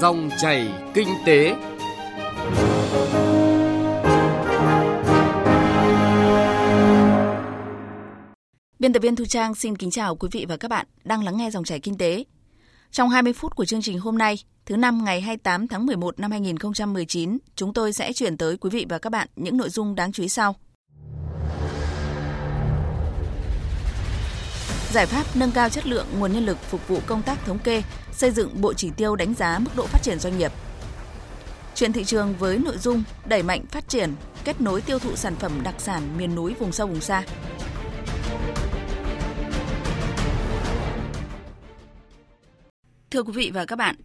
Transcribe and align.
Dòng 0.00 0.30
chảy 0.38 0.72
kinh 0.94 1.08
tế. 1.26 1.54
Biên 8.78 8.92
tập 8.92 9.00
viên 9.02 9.16
Thu 9.16 9.24
Trang 9.24 9.54
xin 9.54 9.76
kính 9.76 9.90
chào 9.90 10.16
quý 10.16 10.28
vị 10.32 10.46
và 10.48 10.56
các 10.56 10.68
bạn 10.68 10.86
đang 11.04 11.24
lắng 11.24 11.36
nghe 11.36 11.50
dòng 11.50 11.64
chảy 11.64 11.80
kinh 11.80 11.98
tế. 11.98 12.24
Trong 12.90 13.08
20 13.08 13.32
phút 13.32 13.56
của 13.56 13.64
chương 13.64 13.82
trình 13.82 13.98
hôm 13.98 14.18
nay, 14.18 14.36
thứ 14.66 14.76
năm 14.76 15.04
ngày 15.04 15.20
28 15.20 15.68
tháng 15.68 15.86
11 15.86 16.20
năm 16.20 16.30
2019, 16.30 17.38
chúng 17.56 17.72
tôi 17.72 17.92
sẽ 17.92 18.12
chuyển 18.12 18.36
tới 18.36 18.56
quý 18.56 18.70
vị 18.70 18.86
và 18.88 18.98
các 18.98 19.10
bạn 19.10 19.28
những 19.36 19.56
nội 19.56 19.68
dung 19.68 19.94
đáng 19.94 20.12
chú 20.12 20.22
ý 20.22 20.28
sau. 20.28 20.56
Giải 24.94 25.06
pháp 25.06 25.36
nâng 25.36 25.50
cao 25.50 25.68
chất 25.68 25.86
lượng 25.86 26.06
nguồn 26.18 26.32
nhân 26.32 26.46
lực 26.46 26.58
phục 26.58 26.88
vụ 26.88 27.00
công 27.06 27.22
tác 27.22 27.44
thống 27.44 27.58
kê, 27.58 27.82
xây 28.12 28.30
dựng 28.30 28.60
bộ 28.60 28.74
chỉ 28.74 28.90
tiêu 28.96 29.16
đánh 29.16 29.34
giá 29.34 29.58
mức 29.58 29.70
độ 29.76 29.86
phát 29.86 30.02
triển 30.02 30.18
doanh 30.18 30.38
nghiệp. 30.38 30.52
Chuyện 31.74 31.92
thị 31.92 32.04
trường 32.04 32.34
với 32.38 32.58
nội 32.58 32.78
dung 32.78 33.02
đẩy 33.26 33.42
mạnh 33.42 33.64
phát 33.66 33.88
triển, 33.88 34.12
kết 34.44 34.60
nối 34.60 34.80
tiêu 34.80 34.98
thụ 34.98 35.16
sản 35.16 35.34
phẩm 35.36 35.52
đặc 35.64 35.74
sản 35.78 36.02
miền 36.18 36.34
núi 36.34 36.54
vùng 36.58 36.72
sâu 36.72 36.86
vùng 36.86 37.00
xa. 37.00 37.22
Thưa 43.10 43.22
quý 43.22 43.32
vị 43.32 43.50
và 43.54 43.64
các 43.64 43.76
bạn, 43.76 43.96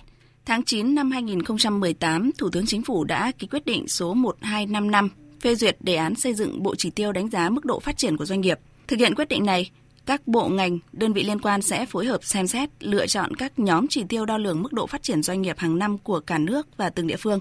tháng 0.45 0.63
9 0.63 0.95
năm 0.95 1.11
2018, 1.11 2.31
Thủ 2.37 2.49
tướng 2.49 2.65
Chính 2.65 2.83
phủ 2.83 3.03
đã 3.03 3.31
ký 3.39 3.47
quyết 3.47 3.65
định 3.65 3.87
số 3.87 4.13
1255 4.13 5.09
phê 5.41 5.55
duyệt 5.55 5.77
đề 5.79 5.95
án 5.95 6.15
xây 6.15 6.33
dựng 6.33 6.63
bộ 6.63 6.75
chỉ 6.75 6.89
tiêu 6.89 7.11
đánh 7.11 7.29
giá 7.29 7.49
mức 7.49 7.65
độ 7.65 7.79
phát 7.79 7.97
triển 7.97 8.17
của 8.17 8.25
doanh 8.25 8.41
nghiệp. 8.41 8.59
Thực 8.87 8.99
hiện 8.99 9.15
quyết 9.15 9.27
định 9.27 9.45
này, 9.45 9.71
các 10.09 10.27
bộ 10.27 10.47
ngành, 10.47 10.79
đơn 10.91 11.13
vị 11.13 11.23
liên 11.23 11.41
quan 11.41 11.61
sẽ 11.61 11.85
phối 11.85 12.05
hợp 12.05 12.23
xem 12.23 12.47
xét, 12.47 12.69
lựa 12.79 13.07
chọn 13.07 13.35
các 13.35 13.59
nhóm 13.59 13.87
chỉ 13.87 14.03
tiêu 14.09 14.25
đo 14.25 14.37
lường 14.37 14.61
mức 14.61 14.73
độ 14.73 14.87
phát 14.87 15.03
triển 15.03 15.23
doanh 15.23 15.41
nghiệp 15.41 15.57
hàng 15.59 15.79
năm 15.79 15.97
của 15.97 16.19
cả 16.19 16.37
nước 16.37 16.67
và 16.77 16.89
từng 16.89 17.07
địa 17.07 17.15
phương. 17.15 17.39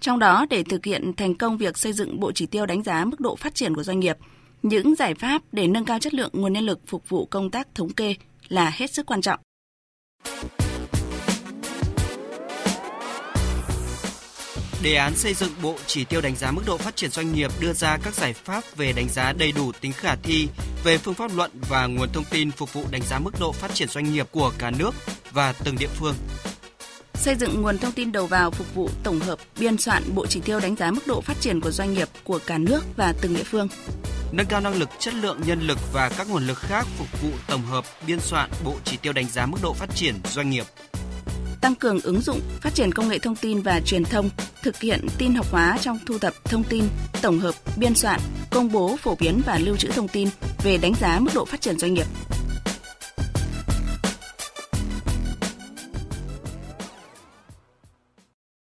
Trong 0.00 0.18
đó, 0.18 0.46
để 0.50 0.62
thực 0.62 0.84
hiện 0.84 1.12
thành 1.16 1.34
công 1.34 1.58
việc 1.58 1.78
xây 1.78 1.92
dựng 1.92 2.20
bộ 2.20 2.32
chỉ 2.32 2.46
tiêu 2.46 2.66
đánh 2.66 2.82
giá 2.82 3.04
mức 3.04 3.20
độ 3.20 3.36
phát 3.36 3.54
triển 3.54 3.74
của 3.74 3.82
doanh 3.82 4.00
nghiệp, 4.00 4.16
những 4.62 4.94
giải 4.94 5.14
pháp 5.14 5.42
để 5.52 5.66
nâng 5.66 5.84
cao 5.84 5.98
chất 5.98 6.14
lượng 6.14 6.30
nguồn 6.32 6.52
nhân 6.52 6.66
lực 6.66 6.80
phục 6.86 7.08
vụ 7.08 7.26
công 7.26 7.50
tác 7.50 7.74
thống 7.74 7.92
kê 7.92 8.14
là 8.48 8.70
hết 8.74 8.94
sức 8.94 9.06
quan 9.06 9.20
trọng. 9.20 9.40
Đề 14.84 14.94
án 14.94 15.16
xây 15.16 15.34
dựng 15.34 15.50
bộ 15.62 15.76
chỉ 15.86 16.04
tiêu 16.04 16.20
đánh 16.20 16.36
giá 16.36 16.50
mức 16.50 16.62
độ 16.66 16.76
phát 16.76 16.96
triển 16.96 17.10
doanh 17.10 17.34
nghiệp 17.34 17.50
đưa 17.60 17.72
ra 17.72 17.98
các 18.04 18.14
giải 18.14 18.32
pháp 18.32 18.64
về 18.76 18.92
đánh 18.92 19.08
giá 19.08 19.32
đầy 19.32 19.52
đủ 19.52 19.72
tính 19.80 19.92
khả 19.92 20.16
thi 20.22 20.48
về 20.84 20.98
phương 20.98 21.14
pháp 21.14 21.30
luận 21.36 21.50
và 21.68 21.86
nguồn 21.86 22.08
thông 22.12 22.24
tin 22.30 22.50
phục 22.50 22.72
vụ 22.72 22.84
đánh 22.90 23.02
giá 23.02 23.18
mức 23.18 23.30
độ 23.40 23.52
phát 23.52 23.74
triển 23.74 23.88
doanh 23.88 24.12
nghiệp 24.12 24.26
của 24.30 24.52
cả 24.58 24.70
nước 24.70 24.94
và 25.32 25.52
từng 25.64 25.76
địa 25.78 25.88
phương. 25.88 26.14
Xây 27.14 27.34
dựng 27.34 27.62
nguồn 27.62 27.78
thông 27.78 27.92
tin 27.92 28.12
đầu 28.12 28.26
vào 28.26 28.50
phục 28.50 28.74
vụ 28.74 28.90
tổng 29.02 29.20
hợp 29.20 29.38
biên 29.58 29.78
soạn 29.78 30.02
bộ 30.14 30.26
chỉ 30.26 30.40
tiêu 30.40 30.60
đánh 30.60 30.76
giá 30.76 30.90
mức 30.90 31.06
độ 31.06 31.20
phát 31.20 31.40
triển 31.40 31.60
của 31.60 31.70
doanh 31.70 31.94
nghiệp 31.94 32.08
của 32.24 32.38
cả 32.46 32.58
nước 32.58 32.80
và 32.96 33.14
từng 33.20 33.34
địa 33.34 33.44
phương. 33.44 33.68
Nâng 34.32 34.46
cao 34.46 34.60
năng 34.60 34.74
lực, 34.74 34.88
chất 34.98 35.14
lượng 35.14 35.40
nhân 35.46 35.60
lực 35.60 35.78
và 35.92 36.08
các 36.08 36.28
nguồn 36.30 36.46
lực 36.46 36.58
khác 36.58 36.86
phục 36.98 37.22
vụ 37.22 37.30
tổng 37.46 37.62
hợp 37.62 37.84
biên 38.06 38.20
soạn 38.20 38.50
bộ 38.64 38.74
chỉ 38.84 38.96
tiêu 38.96 39.12
đánh 39.12 39.28
giá 39.28 39.46
mức 39.46 39.58
độ 39.62 39.72
phát 39.72 39.94
triển 39.94 40.14
doanh 40.24 40.50
nghiệp 40.50 40.64
tăng 41.64 41.74
cường 41.74 42.00
ứng 42.00 42.20
dụng, 42.20 42.40
phát 42.60 42.74
triển 42.74 42.92
công 42.92 43.08
nghệ 43.08 43.18
thông 43.18 43.36
tin 43.36 43.62
và 43.62 43.80
truyền 43.80 44.04
thông, 44.04 44.30
thực 44.62 44.80
hiện 44.80 45.06
tin 45.18 45.34
học 45.34 45.46
hóa 45.50 45.78
trong 45.80 45.98
thu 46.06 46.18
thập 46.18 46.44
thông 46.44 46.64
tin, 46.64 46.84
tổng 47.22 47.38
hợp, 47.38 47.54
biên 47.78 47.94
soạn, 47.94 48.20
công 48.50 48.72
bố, 48.72 48.96
phổ 48.96 49.16
biến 49.20 49.40
và 49.46 49.58
lưu 49.58 49.76
trữ 49.76 49.88
thông 49.88 50.08
tin 50.08 50.28
về 50.64 50.78
đánh 50.78 50.94
giá 50.94 51.20
mức 51.20 51.30
độ 51.34 51.44
phát 51.44 51.60
triển 51.60 51.78
doanh 51.78 51.94
nghiệp. 51.94 52.06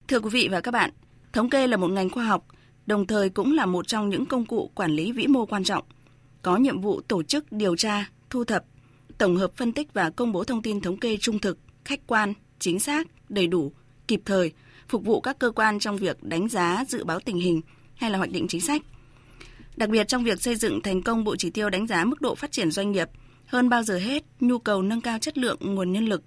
Thưa 0.08 0.20
quý 0.20 0.30
vị 0.30 0.48
và 0.50 0.60
các 0.60 0.70
bạn, 0.70 0.90
thống 1.32 1.50
kê 1.50 1.66
là 1.66 1.76
một 1.76 1.90
ngành 1.90 2.10
khoa 2.10 2.24
học, 2.24 2.46
đồng 2.86 3.06
thời 3.06 3.28
cũng 3.28 3.54
là 3.54 3.66
một 3.66 3.88
trong 3.88 4.08
những 4.08 4.26
công 4.26 4.46
cụ 4.46 4.70
quản 4.74 4.90
lý 4.90 5.12
vĩ 5.12 5.26
mô 5.26 5.46
quan 5.46 5.64
trọng, 5.64 5.84
có 6.42 6.56
nhiệm 6.56 6.80
vụ 6.80 7.00
tổ 7.00 7.22
chức 7.22 7.52
điều 7.52 7.76
tra, 7.76 8.10
thu 8.30 8.44
thập, 8.44 8.64
tổng 9.18 9.36
hợp 9.36 9.50
phân 9.56 9.72
tích 9.72 9.92
và 9.92 10.10
công 10.10 10.32
bố 10.32 10.44
thông 10.44 10.62
tin 10.62 10.80
thống 10.80 10.96
kê 10.96 11.16
trung 11.20 11.38
thực, 11.38 11.58
khách 11.84 12.06
quan, 12.06 12.34
chính 12.62 12.80
xác, 12.80 13.06
đầy 13.28 13.46
đủ, 13.46 13.72
kịp 14.08 14.20
thời, 14.24 14.52
phục 14.88 15.04
vụ 15.04 15.20
các 15.20 15.38
cơ 15.38 15.50
quan 15.50 15.78
trong 15.78 15.96
việc 15.96 16.22
đánh 16.22 16.48
giá, 16.48 16.84
dự 16.88 17.04
báo 17.04 17.20
tình 17.20 17.36
hình 17.36 17.60
hay 17.94 18.10
là 18.10 18.18
hoạch 18.18 18.30
định 18.30 18.48
chính 18.48 18.60
sách. 18.60 18.82
Đặc 19.76 19.88
biệt 19.88 20.08
trong 20.08 20.24
việc 20.24 20.42
xây 20.42 20.56
dựng 20.56 20.80
thành 20.82 21.02
công 21.02 21.24
bộ 21.24 21.36
chỉ 21.36 21.50
tiêu 21.50 21.70
đánh 21.70 21.86
giá 21.86 22.04
mức 22.04 22.20
độ 22.20 22.34
phát 22.34 22.52
triển 22.52 22.70
doanh 22.70 22.92
nghiệp, 22.92 23.08
hơn 23.46 23.68
bao 23.68 23.82
giờ 23.82 23.98
hết, 23.98 24.24
nhu 24.40 24.58
cầu 24.58 24.82
nâng 24.82 25.00
cao 25.00 25.18
chất 25.18 25.38
lượng 25.38 25.58
nguồn 25.60 25.92
nhân 25.92 26.06
lực, 26.06 26.22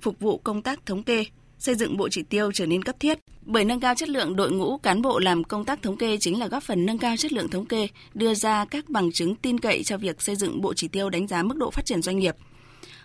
phục 0.00 0.20
vụ 0.20 0.38
công 0.38 0.62
tác 0.62 0.86
thống 0.86 1.02
kê, 1.02 1.24
xây 1.58 1.74
dựng 1.74 1.96
bộ 1.96 2.08
chỉ 2.08 2.22
tiêu 2.22 2.52
trở 2.52 2.66
nên 2.66 2.84
cấp 2.84 2.96
thiết. 3.00 3.18
Bởi 3.42 3.64
nâng 3.64 3.80
cao 3.80 3.94
chất 3.94 4.08
lượng 4.08 4.36
đội 4.36 4.52
ngũ 4.52 4.78
cán 4.78 5.02
bộ 5.02 5.18
làm 5.18 5.44
công 5.44 5.64
tác 5.64 5.82
thống 5.82 5.96
kê 5.96 6.16
chính 6.16 6.40
là 6.40 6.46
góp 6.46 6.62
phần 6.62 6.86
nâng 6.86 6.98
cao 6.98 7.16
chất 7.16 7.32
lượng 7.32 7.48
thống 7.48 7.66
kê, 7.66 7.88
đưa 8.14 8.34
ra 8.34 8.64
các 8.64 8.88
bằng 8.88 9.12
chứng 9.12 9.34
tin 9.34 9.60
cậy 9.60 9.84
cho 9.84 9.98
việc 9.98 10.22
xây 10.22 10.36
dựng 10.36 10.60
bộ 10.60 10.74
chỉ 10.74 10.88
tiêu 10.88 11.10
đánh 11.10 11.26
giá 11.26 11.42
mức 11.42 11.56
độ 11.56 11.70
phát 11.70 11.84
triển 11.84 12.02
doanh 12.02 12.18
nghiệp– 12.18 12.36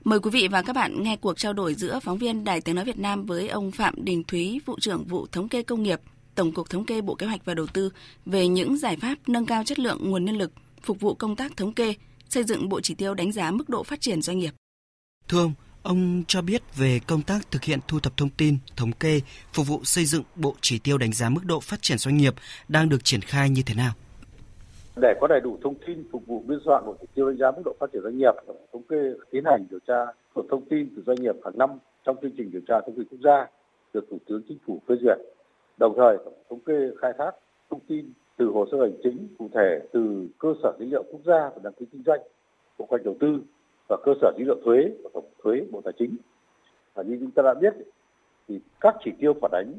Mời 0.03 0.19
quý 0.19 0.29
vị 0.29 0.47
và 0.47 0.61
các 0.61 0.73
bạn 0.73 1.03
nghe 1.03 1.15
cuộc 1.15 1.37
trao 1.37 1.53
đổi 1.53 1.73
giữa 1.73 1.99
phóng 1.99 2.17
viên 2.17 2.43
Đài 2.43 2.61
Tiếng 2.61 2.75
Nói 2.75 2.85
Việt 2.85 2.99
Nam 2.99 3.25
với 3.25 3.47
ông 3.47 3.71
Phạm 3.71 4.05
Đình 4.05 4.23
Thúy, 4.23 4.59
vụ 4.65 4.79
trưởng 4.79 5.03
vụ 5.03 5.27
thống 5.31 5.49
kê 5.49 5.63
công 5.63 5.83
nghiệp, 5.83 5.99
Tổng 6.35 6.51
cục 6.51 6.69
Thống 6.69 6.85
kê 6.85 7.01
Bộ 7.01 7.15
Kế 7.15 7.25
hoạch 7.25 7.45
và 7.45 7.53
Đầu 7.53 7.67
tư 7.67 7.89
về 8.25 8.47
những 8.47 8.77
giải 8.77 8.97
pháp 8.97 9.15
nâng 9.27 9.45
cao 9.45 9.63
chất 9.63 9.79
lượng 9.79 10.11
nguồn 10.11 10.25
nhân 10.25 10.37
lực, 10.37 10.51
phục 10.83 10.99
vụ 10.99 11.13
công 11.13 11.35
tác 11.35 11.57
thống 11.57 11.73
kê, 11.73 11.93
xây 12.29 12.43
dựng 12.43 12.69
bộ 12.69 12.81
chỉ 12.81 12.95
tiêu 12.95 13.13
đánh 13.13 13.31
giá 13.31 13.51
mức 13.51 13.69
độ 13.69 13.83
phát 13.83 14.01
triển 14.01 14.21
doanh 14.21 14.39
nghiệp. 14.39 14.51
Thưa 15.27 15.41
ông, 15.41 15.53
ông 15.83 16.23
cho 16.27 16.41
biết 16.41 16.75
về 16.75 16.99
công 17.07 17.21
tác 17.21 17.51
thực 17.51 17.63
hiện 17.63 17.79
thu 17.87 17.99
thập 17.99 18.17
thông 18.17 18.29
tin, 18.29 18.57
thống 18.75 18.91
kê, 18.91 19.21
phục 19.53 19.67
vụ 19.67 19.85
xây 19.85 20.05
dựng 20.05 20.23
bộ 20.35 20.55
chỉ 20.61 20.79
tiêu 20.79 20.97
đánh 20.97 21.13
giá 21.13 21.29
mức 21.29 21.45
độ 21.45 21.59
phát 21.59 21.81
triển 21.81 21.97
doanh 21.97 22.17
nghiệp 22.17 22.33
đang 22.67 22.89
được 22.89 23.03
triển 23.03 23.21
khai 23.21 23.49
như 23.49 23.61
thế 23.63 23.75
nào? 23.75 23.93
Để 24.95 25.13
có 25.21 25.27
đầy 25.27 25.41
đủ 25.41 25.57
thông 25.63 25.75
tin 25.75 26.03
phục 26.11 26.25
vụ 26.25 26.43
biên 26.47 26.59
soạn 26.65 26.85
một 26.85 26.95
chỉ 27.01 27.07
tiêu 27.15 27.27
đánh 27.27 27.37
giá 27.37 27.51
mức 27.51 27.61
độ 27.65 27.75
phát 27.79 27.91
triển 27.93 28.01
doanh 28.03 28.17
nghiệp, 28.17 28.33
thống 28.73 28.83
kê, 28.89 29.13
tiến 29.31 29.43
hành 29.45 29.65
điều 29.69 29.79
tra 29.87 30.05
thuộc 30.35 30.45
thông 30.49 30.65
tin 30.65 30.89
từ 30.95 31.03
doanh 31.05 31.17
nghiệp 31.21 31.35
hàng 31.43 31.57
năm 31.57 31.69
trong 32.03 32.17
chương 32.21 32.31
trình 32.37 32.51
điều 32.51 32.61
tra 32.67 32.81
thống 32.81 32.95
kê 32.95 33.03
quốc 33.11 33.19
gia 33.23 33.47
được 33.93 34.05
thủ 34.09 34.17
tướng 34.25 34.41
chính 34.47 34.57
phủ 34.65 34.79
phê 34.87 34.95
duyệt. 35.01 35.17
Đồng 35.77 35.93
thời 35.97 36.17
thống 36.49 36.59
kê 36.59 36.91
khai 37.01 37.13
thác 37.17 37.31
thông 37.69 37.79
tin 37.87 38.13
từ 38.37 38.45
hồ 38.45 38.65
sơ 38.71 38.77
hành 38.81 38.97
chính, 39.03 39.27
cụ 39.37 39.49
thể 39.53 39.79
từ 39.91 40.27
cơ 40.39 40.53
sở 40.63 40.73
dữ 40.79 40.85
liệu 40.85 41.03
quốc 41.11 41.21
gia 41.25 41.49
và 41.49 41.59
đăng 41.63 41.73
ký 41.73 41.85
kinh 41.91 42.03
doanh 42.05 42.19
bộ 42.77 42.87
kế 42.91 42.97
đầu 43.03 43.15
tư 43.19 43.39
và 43.89 43.97
cơ 44.03 44.13
sở 44.21 44.31
dữ 44.37 44.45
liệu 44.45 44.57
thuế 44.65 44.89
và 45.03 45.09
tổng 45.13 45.25
thuế 45.43 45.65
bộ 45.71 45.81
tài 45.81 45.93
chính. 45.99 46.15
Và 46.93 47.03
như 47.03 47.17
chúng 47.19 47.31
ta 47.31 47.43
đã 47.43 47.53
biết, 47.53 47.73
thì 48.47 48.59
các 48.79 48.95
chỉ 49.05 49.11
tiêu 49.19 49.33
phản 49.41 49.51
ánh 49.51 49.73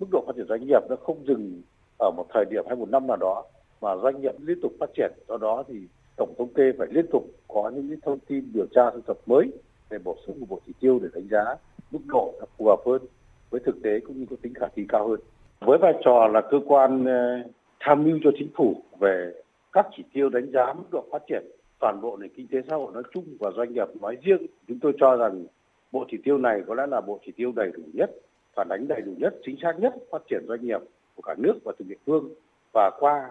mức 0.00 0.06
độ 0.12 0.24
phát 0.26 0.32
triển 0.36 0.46
doanh 0.48 0.66
nghiệp 0.66 0.82
nó 0.88 0.96
không 0.96 1.26
dừng 1.26 1.62
ở 1.98 2.10
một 2.16 2.26
thời 2.34 2.44
điểm 2.50 2.64
hay 2.66 2.76
một 2.76 2.90
năm 2.90 3.06
nào 3.06 3.16
đó 3.16 3.44
mà 3.80 3.96
doanh 3.96 4.20
nghiệp 4.20 4.32
liên 4.38 4.60
tục 4.62 4.72
phát 4.80 4.90
triển. 4.96 5.12
Do 5.28 5.36
đó 5.36 5.64
thì 5.68 5.74
tổng 6.16 6.34
thống 6.38 6.48
kê 6.54 6.72
phải 6.78 6.88
liên 6.90 7.06
tục 7.12 7.26
có 7.48 7.70
những 7.74 8.00
thông 8.02 8.18
tin 8.18 8.52
điều 8.54 8.66
tra 8.74 8.90
thu 8.90 9.00
thập 9.06 9.16
mới 9.26 9.52
để 9.90 9.98
bổ 10.04 10.16
sung 10.26 10.40
một 10.40 10.46
bộ 10.48 10.60
chỉ 10.66 10.72
tiêu 10.80 10.98
để 11.02 11.08
đánh 11.14 11.28
giá 11.30 11.56
mức 11.90 12.00
độ 12.06 12.34
phù 12.58 12.66
hợp 12.66 12.80
hơn 12.86 13.02
với 13.50 13.60
thực 13.66 13.82
tế 13.82 14.00
cũng 14.00 14.18
như 14.18 14.26
có 14.30 14.36
tính 14.42 14.54
khả 14.54 14.66
thi 14.76 14.84
cao 14.88 15.08
hơn. 15.08 15.20
Với 15.60 15.78
vai 15.78 15.92
trò 16.04 16.28
là 16.28 16.40
cơ 16.50 16.60
quan 16.66 17.04
ờ, 17.04 17.50
tham 17.80 18.04
mưu 18.04 18.18
cho 18.24 18.30
chính 18.38 18.48
phủ 18.54 18.82
về 19.00 19.32
các 19.72 19.86
chỉ 19.96 20.02
tiêu 20.12 20.28
đánh 20.28 20.50
giá 20.52 20.72
mức 20.72 20.84
độ 20.90 21.04
phát 21.12 21.22
triển 21.28 21.44
toàn 21.80 22.00
bộ 22.00 22.16
nền 22.16 22.30
kinh 22.36 22.46
tế 22.46 22.58
xã 22.68 22.76
hội 22.76 22.92
nói 22.92 23.02
chung 23.14 23.24
và 23.40 23.50
doanh 23.56 23.72
nghiệp 23.72 23.88
nói 24.00 24.16
riêng, 24.22 24.46
chúng 24.68 24.78
tôi 24.78 24.92
cho 25.00 25.16
rằng 25.16 25.44
bộ 25.92 26.04
chỉ 26.10 26.16
tiêu 26.24 26.38
này 26.38 26.62
có 26.66 26.74
lẽ 26.74 26.86
là 26.86 27.00
bộ 27.00 27.20
chỉ 27.26 27.32
tiêu 27.36 27.52
đầy 27.56 27.70
đủ 27.76 27.82
nhất, 27.92 28.10
phản 28.54 28.68
ánh 28.68 28.88
đầy 28.88 29.00
đủ 29.00 29.12
nhất, 29.18 29.34
chính 29.46 29.56
xác 29.62 29.72
nhất 29.78 29.94
phát 30.10 30.22
triển 30.30 30.44
doanh 30.48 30.66
nghiệp 30.66 30.80
của 31.14 31.22
cả 31.22 31.34
nước 31.38 31.54
và 31.64 31.72
từng 31.78 31.88
địa 31.88 31.96
phương 32.06 32.28
và 32.72 32.90
qua 33.00 33.30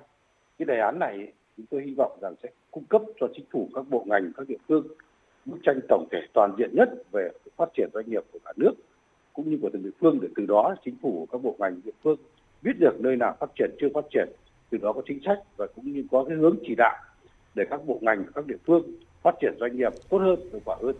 cái 0.59 0.66
đề 0.66 0.80
án 0.80 1.00
này 1.00 1.31
chúng 1.58 1.66
tôi 1.70 1.84
hy 1.86 1.94
vọng 1.97 2.20
rằng 2.22 2.36
sẽ 2.44 2.50
cung 2.72 2.84
cấp 2.84 3.02
cho 3.20 3.28
chính 3.36 3.46
phủ, 3.52 3.70
các 3.75 3.86
bộ 3.90 4.03
ngành, 4.08 4.31
các 4.38 4.47
địa 4.47 4.58
phương 4.68 4.88
bức 5.46 5.58
tranh 5.64 5.80
tổng 5.90 6.08
thể 6.12 6.18
toàn 6.34 6.56
diện 6.58 6.70
nhất 6.74 6.90
về 7.12 7.30
phát 7.56 7.70
triển 7.78 7.90
doanh 7.94 8.09
nghiệp 8.09 8.24
của 8.31 8.40
cả 8.46 8.53
nước 8.58 8.74
cũng 9.34 9.50
như 9.50 9.58
của 9.62 9.70
từng 9.74 9.84
địa 9.84 9.90
phương 10.00 10.20
để 10.22 10.28
từ 10.35 10.46
đó 10.46 10.76
chính 10.85 10.96
phủ, 11.02 11.28
các 11.32 11.41
bộ 11.44 11.56
ngành, 11.59 11.82
địa 11.84 11.91
phương 12.03 12.17
biết 12.61 12.72
được 12.79 13.02
nơi 13.02 13.16
nào 13.16 13.35
phát 13.40 13.50
triển, 13.59 13.70
chưa 13.82 13.88
phát 13.94 14.06
triển, 14.14 14.29
từ 14.70 14.78
đó 14.78 14.94
có 14.94 15.02
chính 15.06 15.20
sách 15.26 15.40
và 15.58 15.67
cũng 15.76 15.94
như 15.94 16.03
có 16.11 16.23
cái 16.23 16.38
hướng 16.38 16.58
chỉ 16.67 16.76
đạo 16.78 16.96
để 17.55 17.66
các 17.70 17.85
bộ 17.85 18.00
ngành, 18.02 18.23
các 18.35 18.47
địa 18.47 18.58
phương 18.66 18.84
phát 19.22 19.35
triển 19.41 19.53
doanh 19.59 19.78
nghiệp 19.78 19.94
tốt 20.09 20.17
hơn, 20.17 20.40
hiệu 20.52 20.62
quả 20.66 20.76
hơn. 20.82 20.96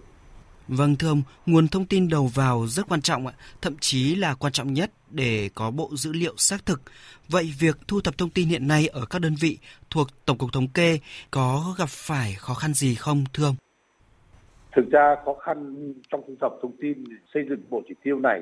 Vâng 0.78 0.96
thưa 0.96 1.08
ông, 1.08 1.22
nguồn 1.46 1.68
thông 1.68 1.86
tin 1.86 2.10
đầu 2.10 2.30
vào 2.36 2.68
rất 2.68 2.86
quan 2.90 3.02
trọng 3.02 3.28
ạ, 3.28 3.34
thậm 3.62 3.76
chí 3.80 4.16
là 4.16 4.36
quan 4.40 4.54
trọng 4.54 4.74
nhất 4.74 4.92
để 5.12 5.50
có 5.56 5.72
bộ 5.72 5.90
dữ 5.94 6.12
liệu 6.14 6.34
xác 6.38 6.66
thực. 6.66 6.82
Vậy 7.30 7.54
việc 7.60 7.78
thu 7.88 8.02
thập 8.02 8.18
thông 8.18 8.30
tin 8.30 8.48
hiện 8.48 8.68
nay 8.68 8.88
ở 8.88 9.02
các 9.10 9.22
đơn 9.22 9.36
vị 9.42 9.58
thuộc 9.90 10.08
Tổng 10.26 10.38
cục 10.38 10.54
Thống 10.54 10.68
kê 10.74 11.00
có 11.32 11.76
gặp 11.78 11.90
phải 11.90 12.34
khó 12.38 12.54
khăn 12.54 12.74
gì 12.74 12.96
không 12.96 13.24
thưa 13.34 13.46
ông? 13.46 13.56
Thực 14.76 14.92
ra 14.92 15.16
khó 15.26 15.34
khăn 15.34 15.76
trong 16.12 16.22
thu 16.28 16.34
thập 16.42 16.52
thông 16.62 16.78
tin 16.82 17.04
xây 17.34 17.44
dựng 17.50 17.60
bộ 17.70 17.82
chỉ 17.88 17.94
tiêu 18.04 18.20
này 18.20 18.42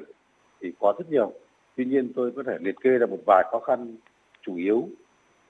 thì 0.61 0.67
có 0.79 0.93
rất 0.99 1.11
nhiều. 1.11 1.33
Tuy 1.77 1.85
nhiên 1.85 2.11
tôi 2.15 2.31
có 2.35 2.43
thể 2.47 2.57
liệt 2.61 2.75
kê 2.83 2.89
ra 2.89 3.05
một 3.05 3.19
vài 3.27 3.43
khó 3.51 3.59
khăn 3.59 3.97
chủ 4.45 4.55
yếu 4.55 4.89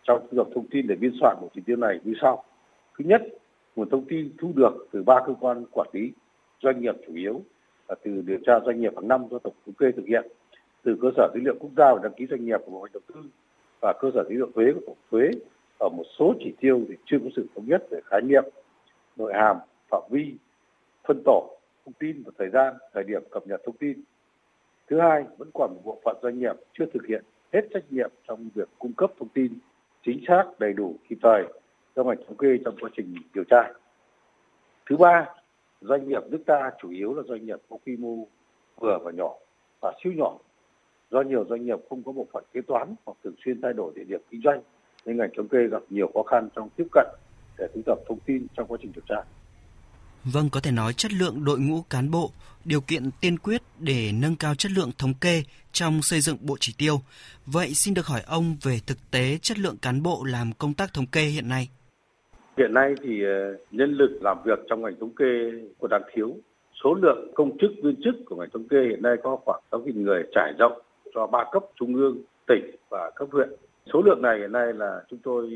trong 0.03 0.27
thu 0.31 0.37
thập 0.37 0.47
thông 0.55 0.67
tin 0.71 0.87
để 0.87 0.95
biên 0.95 1.11
soạn 1.19 1.37
bộ 1.41 1.49
chỉ 1.55 1.61
tiêu 1.65 1.77
này 1.77 1.99
như 2.03 2.13
sau. 2.21 2.43
Thứ 2.97 3.05
nhất, 3.07 3.21
nguồn 3.75 3.89
thông 3.89 4.05
tin 4.09 4.31
thu 4.41 4.53
được 4.55 4.87
từ 4.91 5.03
ba 5.03 5.15
cơ 5.27 5.33
quan 5.39 5.65
quản 5.71 5.87
lý 5.93 6.11
doanh 6.61 6.81
nghiệp 6.81 6.95
chủ 7.07 7.15
yếu 7.15 7.41
là 7.89 7.95
từ 8.03 8.21
điều 8.25 8.37
tra 8.45 8.53
doanh 8.65 8.81
nghiệp 8.81 8.91
hàng 8.95 9.07
năm 9.07 9.25
do 9.31 9.39
tổng 9.39 9.53
thống 9.65 9.75
kê 9.75 9.91
thực 9.91 10.05
hiện. 10.05 10.27
từ 10.83 10.97
cơ 11.01 11.07
sở 11.17 11.31
dữ 11.33 11.39
liệu 11.43 11.55
quốc 11.59 11.71
gia 11.77 11.93
về 11.93 11.99
đăng 12.03 12.13
ký 12.13 12.25
doanh 12.29 12.45
nghiệp 12.45 12.59
của 12.65 12.71
Bộ 12.71 12.87
Đầu 12.93 13.01
tư 13.07 13.21
và 13.81 13.93
cơ 13.99 14.11
sở 14.13 14.23
dữ 14.29 14.35
liệu 14.35 14.51
thuế 14.55 14.73
của 14.73 14.81
Tổng 14.87 14.97
thuế 15.11 15.29
ở 15.79 15.89
một 15.89 16.03
số 16.19 16.33
chỉ 16.39 16.53
tiêu 16.59 16.81
thì 16.89 16.95
chưa 17.05 17.17
có 17.23 17.29
sự 17.35 17.47
thống 17.55 17.65
nhất 17.65 17.87
về 17.91 17.99
khái 18.05 18.21
niệm, 18.21 18.43
nội 19.15 19.33
hàm, 19.33 19.57
phạm 19.89 20.01
vi, 20.09 20.33
phân 21.07 21.21
tổ 21.25 21.57
thông 21.85 21.93
tin 21.93 22.23
và 22.25 22.31
thời 22.37 22.49
gian, 22.49 22.73
thời 22.93 23.03
điểm 23.03 23.23
cập 23.31 23.47
nhật 23.47 23.61
thông 23.65 23.77
tin. 23.77 24.01
Thứ 24.87 24.99
hai, 24.99 25.23
vẫn 25.37 25.49
còn 25.53 25.73
một 25.73 25.81
bộ 25.83 26.01
phận 26.03 26.17
doanh 26.21 26.39
nghiệp 26.39 26.55
chưa 26.73 26.85
thực 26.93 27.05
hiện 27.07 27.23
hết 27.53 27.61
trách 27.73 27.83
nhiệm 27.89 28.11
trong 28.27 28.49
việc 28.55 28.69
cung 28.79 28.93
cấp 28.93 29.11
thông 29.19 29.29
tin 29.29 29.53
chính 30.05 30.23
xác, 30.27 30.43
đầy 30.59 30.73
đủ, 30.73 30.95
kịp 31.09 31.17
thời 31.21 31.43
cho 31.95 32.03
ngành 32.03 32.17
thống 32.27 32.37
kê 32.37 32.57
trong 32.65 32.75
quá 32.81 32.89
trình 32.97 33.15
điều 33.33 33.43
tra. 33.43 33.73
Thứ 34.89 34.97
ba, 34.97 35.25
doanh 35.81 36.09
nghiệp 36.09 36.21
nước 36.29 36.43
ta 36.45 36.71
chủ 36.81 36.89
yếu 36.89 37.13
là 37.13 37.23
doanh 37.29 37.45
nghiệp 37.45 37.59
có 37.69 37.77
quy 37.85 37.97
mô 37.97 38.27
vừa 38.77 38.97
và 39.03 39.11
nhỏ 39.11 39.33
và 39.81 39.93
siêu 40.03 40.13
nhỏ. 40.17 40.37
Do 41.11 41.21
nhiều 41.21 41.45
doanh 41.49 41.65
nghiệp 41.65 41.79
không 41.89 42.03
có 42.03 42.11
bộ 42.11 42.27
phận 42.33 42.43
kế 42.53 42.61
toán 42.67 42.95
hoặc 43.05 43.17
thường 43.23 43.35
xuyên 43.45 43.61
thay 43.61 43.73
đổi 43.73 43.93
địa 43.95 44.03
điểm 44.03 44.21
kinh 44.31 44.41
doanh 44.43 44.61
nên 45.05 45.17
ngành 45.17 45.29
thống 45.37 45.47
kê 45.47 45.57
gặp 45.71 45.81
nhiều 45.89 46.11
khó 46.13 46.23
khăn 46.23 46.49
trong 46.55 46.69
tiếp 46.77 46.87
cận 46.91 47.07
để 47.57 47.67
thu 47.75 47.81
thập 47.85 47.97
thông 48.07 48.19
tin 48.25 48.47
trong 48.57 48.67
quá 48.67 48.77
trình 48.81 48.91
điều 48.95 49.03
tra. 49.09 49.23
Vâng, 50.23 50.49
có 50.49 50.59
thể 50.59 50.71
nói 50.71 50.93
chất 50.93 51.13
lượng 51.13 51.45
đội 51.45 51.59
ngũ 51.59 51.81
cán 51.89 52.11
bộ, 52.11 52.31
điều 52.65 52.81
kiện 52.81 53.09
tiên 53.21 53.39
quyết 53.39 53.61
để 53.79 54.11
nâng 54.13 54.35
cao 54.35 54.55
chất 54.55 54.71
lượng 54.71 54.91
thống 54.97 55.13
kê 55.21 55.43
trong 55.71 56.01
xây 56.01 56.21
dựng 56.21 56.37
bộ 56.41 56.57
chỉ 56.59 56.73
tiêu. 56.77 57.01
Vậy 57.45 57.73
xin 57.73 57.93
được 57.93 58.05
hỏi 58.05 58.21
ông 58.27 58.57
về 58.61 58.79
thực 58.87 59.11
tế 59.11 59.37
chất 59.41 59.59
lượng 59.59 59.77
cán 59.77 60.03
bộ 60.03 60.23
làm 60.23 60.53
công 60.53 60.73
tác 60.73 60.93
thống 60.93 61.07
kê 61.07 61.21
hiện 61.21 61.49
nay. 61.49 61.69
Hiện 62.57 62.73
nay 62.73 62.95
thì 63.01 63.23
ờ, 63.23 63.57
nhân 63.71 63.93
lực 63.93 64.19
làm 64.21 64.37
việc 64.45 64.59
trong 64.69 64.81
ngành 64.81 64.95
thống 64.99 65.15
kê 65.15 65.51
còn 65.79 65.89
đang 65.89 66.01
thiếu. 66.13 66.35
Số 66.83 66.93
lượng 66.93 67.31
công 67.35 67.57
chức 67.57 67.71
viên 67.83 67.95
chức 68.03 68.15
của 68.25 68.35
ngành 68.35 68.49
thống 68.49 68.67
kê 68.67 68.81
hiện 68.81 69.01
nay 69.01 69.15
có 69.23 69.37
khoảng 69.45 69.61
6.000 69.71 70.03
người 70.03 70.23
trải 70.35 70.53
rộng 70.59 70.81
cho 71.13 71.27
ba 71.27 71.45
cấp 71.51 71.63
trung 71.75 71.95
ương, 71.95 72.17
tỉnh 72.47 72.71
và 72.89 73.11
cấp 73.15 73.27
huyện. 73.31 73.49
Số 73.93 74.01
lượng 74.01 74.21
này 74.21 74.39
hiện 74.39 74.51
nay 74.51 74.73
là 74.73 75.01
chúng 75.09 75.19
tôi 75.23 75.49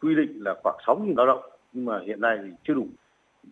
quy 0.00 0.14
định 0.14 0.44
là 0.44 0.54
khoảng 0.62 0.76
6.000 0.86 1.16
lao 1.16 1.26
động 1.26 1.42
nhưng 1.72 1.84
mà 1.84 2.00
hiện 2.06 2.20
nay 2.20 2.38
thì 2.42 2.50
chưa 2.64 2.74
đủ 2.74 2.86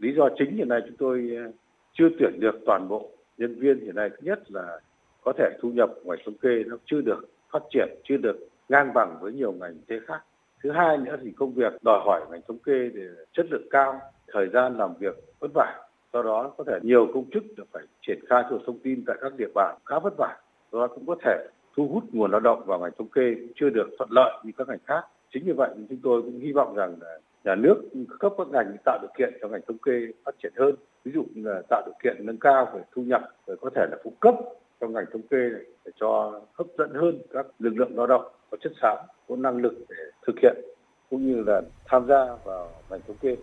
lý 0.01 0.15
do 0.17 0.29
chính 0.39 0.57
hiện 0.57 0.69
nay 0.69 0.81
chúng 0.87 0.97
tôi 0.97 1.31
ờ, 1.37 1.53
chưa 1.93 2.09
tuyển 2.19 2.41
được 2.41 2.55
toàn 2.67 2.89
bộ 2.89 3.11
nhân 3.39 3.59
viên 3.59 3.81
hiện 3.81 3.95
nay 3.95 4.11
thứ 4.11 4.17
nhất 4.21 4.51
là 4.51 4.81
có 5.25 5.33
thể 5.39 5.59
thu 5.61 5.71
nhập 5.71 5.91
ngoài 6.05 6.19
thống 6.25 6.35
kê 6.35 6.65
nó 6.67 6.77
chưa 6.85 7.01
được 7.01 7.29
phát 7.53 7.63
triển 7.71 7.89
chưa 8.05 8.17
được 8.17 8.49
ngang 8.69 8.95
bằng 8.95 9.19
với 9.21 9.33
nhiều 9.33 9.53
ngành 9.53 9.75
thế 9.89 10.01
khác 10.07 10.23
thứ 10.63 10.71
hai 10.71 10.99
nữa 10.99 11.17
thì 11.23 11.33
công 11.37 11.53
việc 11.55 11.73
đòi 11.83 12.01
hỏi 12.05 12.21
ngành 12.31 12.41
thống 12.49 12.59
kê 12.59 12.91
để 12.95 13.03
chất 13.33 13.47
lượng 13.51 13.67
cao, 13.71 14.01
thời 14.33 14.49
gian 14.49 14.79
làm 14.79 14.95
việc 14.99 15.15
vất 15.41 15.51
vả. 15.55 15.81
Do 16.13 16.23
đó 16.23 16.53
có 16.57 16.65
thể 16.65 16.79
nhiều 16.83 17.09
công 17.15 17.31
chức 17.31 17.43
được 17.57 17.65
phải 17.73 17.83
triển 18.07 18.19
khai 18.29 18.45
thuộc 18.51 18.61
thông 18.67 18.79
tin 18.79 19.05
tại 19.07 19.17
các 19.21 19.33
địa 19.37 19.49
bàn 19.55 19.79
khá 19.87 19.99
vất 19.99 20.15
vả. 20.19 20.37
Do 20.73 20.81
đó 20.81 20.87
cũng 20.95 21.07
có 21.07 21.17
thể 21.25 21.47
thu 21.77 21.89
hút 21.93 22.05
nguồn 22.13 22.31
lao 22.31 22.41
động 22.41 22.63
vào 22.67 22.79
ngành 22.79 22.93
thống 22.99 23.09
kê 23.09 23.35
cũng 23.35 23.53
chưa 23.55 23.71
được 23.71 23.89
thuận 23.99 24.11
lợi 24.13 24.33
như 24.45 24.53
các 24.57 24.69
ngành 24.69 24.79
khác. 24.87 25.05
Chính 25.31 25.45
vì 25.47 25.53
vậy 25.53 25.71
chúng 25.89 25.99
tôi 26.03 26.23
cũng 26.23 26.39
hy 26.39 26.53
vọng 26.53 26.75
rằng 26.75 26.97
là 27.01 27.19
nhà 27.45 27.55
nước 27.55 27.83
cấp 28.19 28.33
các 28.39 28.49
ngành 28.49 28.77
tạo 28.85 28.99
điều 29.03 29.11
kiện 29.19 29.39
cho 29.41 29.49
ngành 29.49 29.61
thống 29.69 29.79
kê 29.79 29.93
phát 30.25 30.35
triển 30.43 30.53
hơn. 30.57 30.75
Ví 31.05 31.13
dụ 31.15 31.25
như 31.35 31.43
là 31.45 31.63
tạo 31.69 31.83
điều 31.87 31.95
kiện 32.03 32.27
nâng 32.27 32.39
cao 32.39 32.69
về 32.75 32.83
thu 32.93 33.03
nhập, 33.03 33.23
rồi 33.47 33.57
có 33.61 33.71
thể 33.75 33.87
là 33.91 33.97
phụ 34.05 34.13
cấp 34.21 34.35
cho 34.81 34.89
ngành 34.89 35.05
thống 35.13 35.23
kê 35.31 35.37
này 35.37 35.65
để 35.85 35.93
cho 36.01 36.41
hấp 36.53 36.67
dẫn 36.79 36.91
hơn 36.95 37.19
các 37.31 37.47
lực 37.59 37.73
lượng 37.77 37.97
lao 37.97 38.07
động 38.07 38.25
có 38.53 38.59
chất 38.63 38.73
xám 38.83 38.99
có 39.29 39.37
năng 39.37 39.57
lực 39.57 39.75
để 39.89 39.97
thực 40.27 40.37
hiện 40.43 40.57
cũng 41.11 41.27
như 41.27 41.43
là 41.47 41.63
tham 41.85 42.07
gia 42.09 42.37
vào 42.45 42.71
ngành 42.91 43.01
thống 43.07 43.17
kê. 43.21 43.37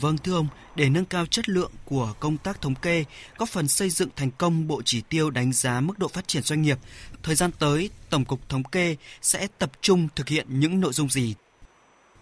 Vâng 0.00 0.16
thưa 0.24 0.34
ông, 0.34 0.46
để 0.76 0.88
nâng 0.94 1.04
cao 1.04 1.26
chất 1.26 1.48
lượng 1.48 1.70
của 1.84 2.08
công 2.20 2.36
tác 2.44 2.60
thống 2.60 2.74
kê, 2.82 3.04
góp 3.38 3.48
phần 3.48 3.68
xây 3.68 3.90
dựng 3.90 4.08
thành 4.16 4.30
công 4.38 4.68
bộ 4.68 4.82
chỉ 4.84 5.02
tiêu 5.10 5.30
đánh 5.30 5.52
giá 5.52 5.80
mức 5.80 5.94
độ 5.98 6.08
phát 6.08 6.28
triển 6.28 6.42
doanh 6.42 6.62
nghiệp, 6.62 6.76
thời 7.22 7.34
gian 7.34 7.50
tới 7.60 7.90
Tổng 8.10 8.24
cục 8.24 8.38
Thống 8.48 8.62
kê 8.72 8.96
sẽ 9.22 9.46
tập 9.58 9.70
trung 9.80 10.08
thực 10.16 10.28
hiện 10.28 10.46
những 10.48 10.80
nội 10.80 10.92
dung 10.92 11.08
gì? 11.08 11.34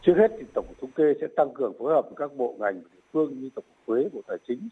Trước 0.03 0.15
hết 0.17 0.29
thì 0.39 0.45
Tổng 0.55 0.67
cục 0.69 0.81
Thống 0.81 0.91
kê 0.91 1.05
sẽ 1.21 1.27
tăng 1.37 1.55
cường 1.55 1.73
phối 1.79 1.95
hợp 1.95 2.03
với 2.05 2.15
các 2.17 2.37
bộ 2.37 2.57
ngành 2.59 2.75
địa 2.75 3.01
phương 3.13 3.41
như 3.41 3.51
Tổng 3.55 3.65
cục 3.69 3.87
Thuế, 3.87 4.09
Bộ 4.13 4.21
Tài 4.29 4.37
chính, 4.49 4.69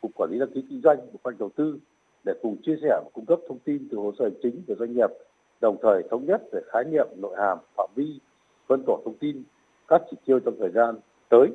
Cục 0.00 0.10
Quản 0.14 0.30
lý 0.30 0.38
đăng 0.38 0.52
ký 0.54 0.64
kinh 0.68 0.80
doanh, 0.84 0.98
Bộ 1.12 1.18
Khoa 1.22 1.32
đầu 1.38 1.50
tư 1.56 1.78
để 2.24 2.32
cùng 2.42 2.56
chia 2.66 2.76
sẻ 2.82 2.88
và 3.04 3.10
cung 3.12 3.26
cấp 3.26 3.38
thông 3.48 3.58
tin 3.58 3.88
từ 3.90 3.96
hồ 3.98 4.12
sơ 4.18 4.24
hành 4.24 4.40
chính 4.42 4.62
của 4.66 4.74
doanh 4.78 4.92
nghiệp, 4.96 5.10
đồng 5.62 5.76
thời 5.82 6.02
thống 6.10 6.26
nhất 6.26 6.42
về 6.52 6.60
khái 6.66 6.84
niệm, 6.84 7.06
nội 7.16 7.36
hàm, 7.38 7.58
phạm 7.76 7.90
vi, 7.94 8.20
phân 8.66 8.82
tổ 8.86 9.02
thông 9.04 9.14
tin, 9.14 9.42
các 9.88 10.02
chỉ 10.10 10.16
tiêu 10.24 10.40
trong 10.40 10.54
thời 10.58 10.70
gian 10.70 10.94
tới, 11.28 11.48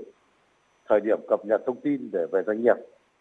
thời 0.85 0.99
điểm 0.99 1.19
cập 1.27 1.45
nhật 1.45 1.61
thông 1.65 1.81
tin 1.81 2.09
để 2.11 2.25
về 2.31 2.43
doanh 2.47 2.61
nghiệp. 2.61 2.75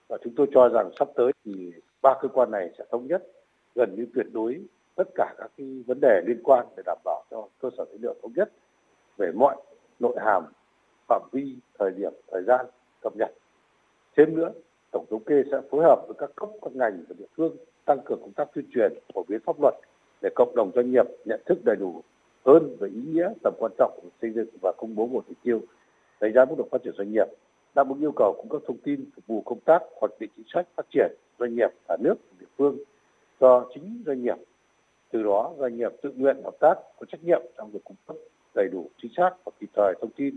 Và 0.08 0.18
chúng 0.24 0.34
tôi 0.36 0.46
cho 0.54 0.68
rằng 0.68 0.90
sắp 0.98 1.08
tới 1.14 1.32
thì 1.44 1.72
ba 2.02 2.14
cơ 2.20 2.28
quan 2.28 2.50
này 2.50 2.70
sẽ 2.78 2.84
thống 2.90 3.06
nhất 3.06 3.26
gần 3.74 3.94
như 3.96 4.06
tuyệt 4.14 4.26
đối 4.32 4.60
tất 4.94 5.08
cả 5.14 5.34
các 5.38 5.50
cái 5.56 5.82
vấn 5.86 6.00
đề 6.00 6.22
liên 6.26 6.40
quan 6.44 6.66
để 6.76 6.82
đảm 6.86 6.98
bảo 7.04 7.24
cho 7.30 7.48
cơ 7.60 7.70
sở 7.78 7.84
dữ 7.92 7.98
liệu 8.02 8.14
thống 8.22 8.32
nhất 8.36 8.52
về 9.16 9.32
mọi 9.34 9.56
nội 10.00 10.16
hàm, 10.20 10.44
phạm 11.08 11.22
vi, 11.32 11.56
thời 11.78 11.90
điểm, 11.90 12.12
thời 12.32 12.42
gian 12.42 12.66
cập 13.00 13.16
nhật. 13.16 13.30
Thêm 14.16 14.36
nữa, 14.36 14.52
Tổng 14.90 15.06
thống 15.10 15.24
kê 15.24 15.42
sẽ 15.50 15.60
phối 15.70 15.84
hợp 15.84 16.04
với 16.06 16.14
các 16.18 16.30
cấp, 16.36 16.48
các 16.62 16.72
ngành 16.76 17.04
và 17.08 17.14
địa 17.18 17.26
phương 17.36 17.56
tăng 17.84 17.98
cường 18.04 18.20
công 18.20 18.32
tác 18.32 18.48
tuyên 18.54 18.64
truyền, 18.74 18.92
phổ 19.14 19.24
biến 19.28 19.40
pháp 19.46 19.60
luật 19.60 19.74
để 20.26 20.30
cộng 20.34 20.54
đồng 20.54 20.70
doanh 20.74 20.90
nghiệp 20.90 21.06
nhận 21.24 21.40
thức 21.46 21.58
đầy 21.64 21.76
đủ 21.76 22.02
hơn 22.46 22.76
về 22.80 22.88
ý 22.88 23.00
nghĩa, 23.12 23.28
tầm 23.42 23.54
quan 23.58 23.72
trọng 23.78 23.98
của 24.02 24.08
xây 24.22 24.30
dựng 24.30 24.48
và 24.62 24.72
công 24.76 24.94
bố 24.94 25.06
một 25.06 25.24
chỉ 25.28 25.34
tiêu 25.42 25.60
đánh 26.20 26.32
giá 26.32 26.44
mức 26.44 26.54
độ 26.58 26.68
phát 26.70 26.82
triển 26.84 26.92
doanh 26.98 27.12
nghiệp 27.12 27.26
đáp 27.74 27.88
ứng 27.88 28.00
yêu 28.00 28.12
cầu 28.16 28.34
cung 28.36 28.48
cấp 28.48 28.62
thông 28.66 28.76
tin 28.76 29.10
phục 29.14 29.26
vụ 29.26 29.42
công 29.44 29.60
tác 29.60 29.82
hoạch 30.00 30.10
định 30.20 30.30
chính 30.36 30.46
sách 30.54 30.66
phát 30.76 30.86
triển 30.90 31.12
doanh 31.38 31.54
nghiệp 31.54 31.68
cả 31.88 31.96
nước 32.00 32.14
địa 32.40 32.46
phương 32.58 32.78
cho 33.40 33.68
chính 33.74 34.02
doanh 34.06 34.22
nghiệp 34.22 34.36
từ 35.10 35.22
đó 35.22 35.54
doanh 35.58 35.76
nghiệp 35.76 35.92
tự 36.02 36.12
nguyện 36.16 36.36
hợp 36.44 36.54
tác 36.60 36.74
có 36.98 37.06
trách 37.08 37.24
nhiệm 37.24 37.42
trong 37.56 37.70
việc 37.70 37.84
cung 37.84 37.96
cấp 38.06 38.16
đầy 38.54 38.68
đủ 38.72 38.90
chính 39.02 39.10
xác 39.16 39.30
và 39.44 39.52
kịp 39.60 39.70
thời 39.76 39.94
thông 40.00 40.10
tin 40.16 40.36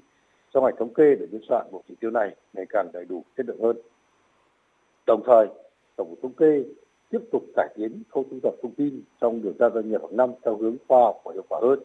cho 0.54 0.62
ngành 0.62 0.76
thống 0.80 0.94
kê 0.94 1.16
để 1.20 1.26
biên 1.32 1.42
soạn 1.50 1.68
bộ 1.72 1.84
chỉ 1.88 1.96
tiêu 2.00 2.12
này 2.12 2.36
ngày 2.54 2.66
càng 2.70 2.88
đầy 2.94 3.06
đủ 3.06 3.24
chất 3.38 3.46
lượng 3.46 3.62
hơn. 3.62 3.78
Đồng 5.08 5.24
thời, 5.26 5.48
tổng 5.96 6.10
cục 6.10 6.20
thống 6.22 6.34
kê 6.34 6.64
tiếp 7.10 7.20
tục 7.32 7.44
cải 7.56 7.68
tiến 7.76 8.04
khâu 8.10 8.26
thu 8.32 8.40
thập 8.44 8.54
thông 8.62 8.72
tin 8.72 9.02
trong 9.22 9.42
điều 9.42 9.54
tra 9.60 9.70
doanh 9.70 9.90
nghiệp 9.90 10.02
hàng 10.02 10.18
năm 10.18 10.30
theo 10.46 10.58
hướng 10.58 10.78
khoa 10.88 11.00
học 11.00 11.22
và 11.26 11.34
hiệu 11.34 11.44
quả 11.50 11.60
hơn. 11.62 11.80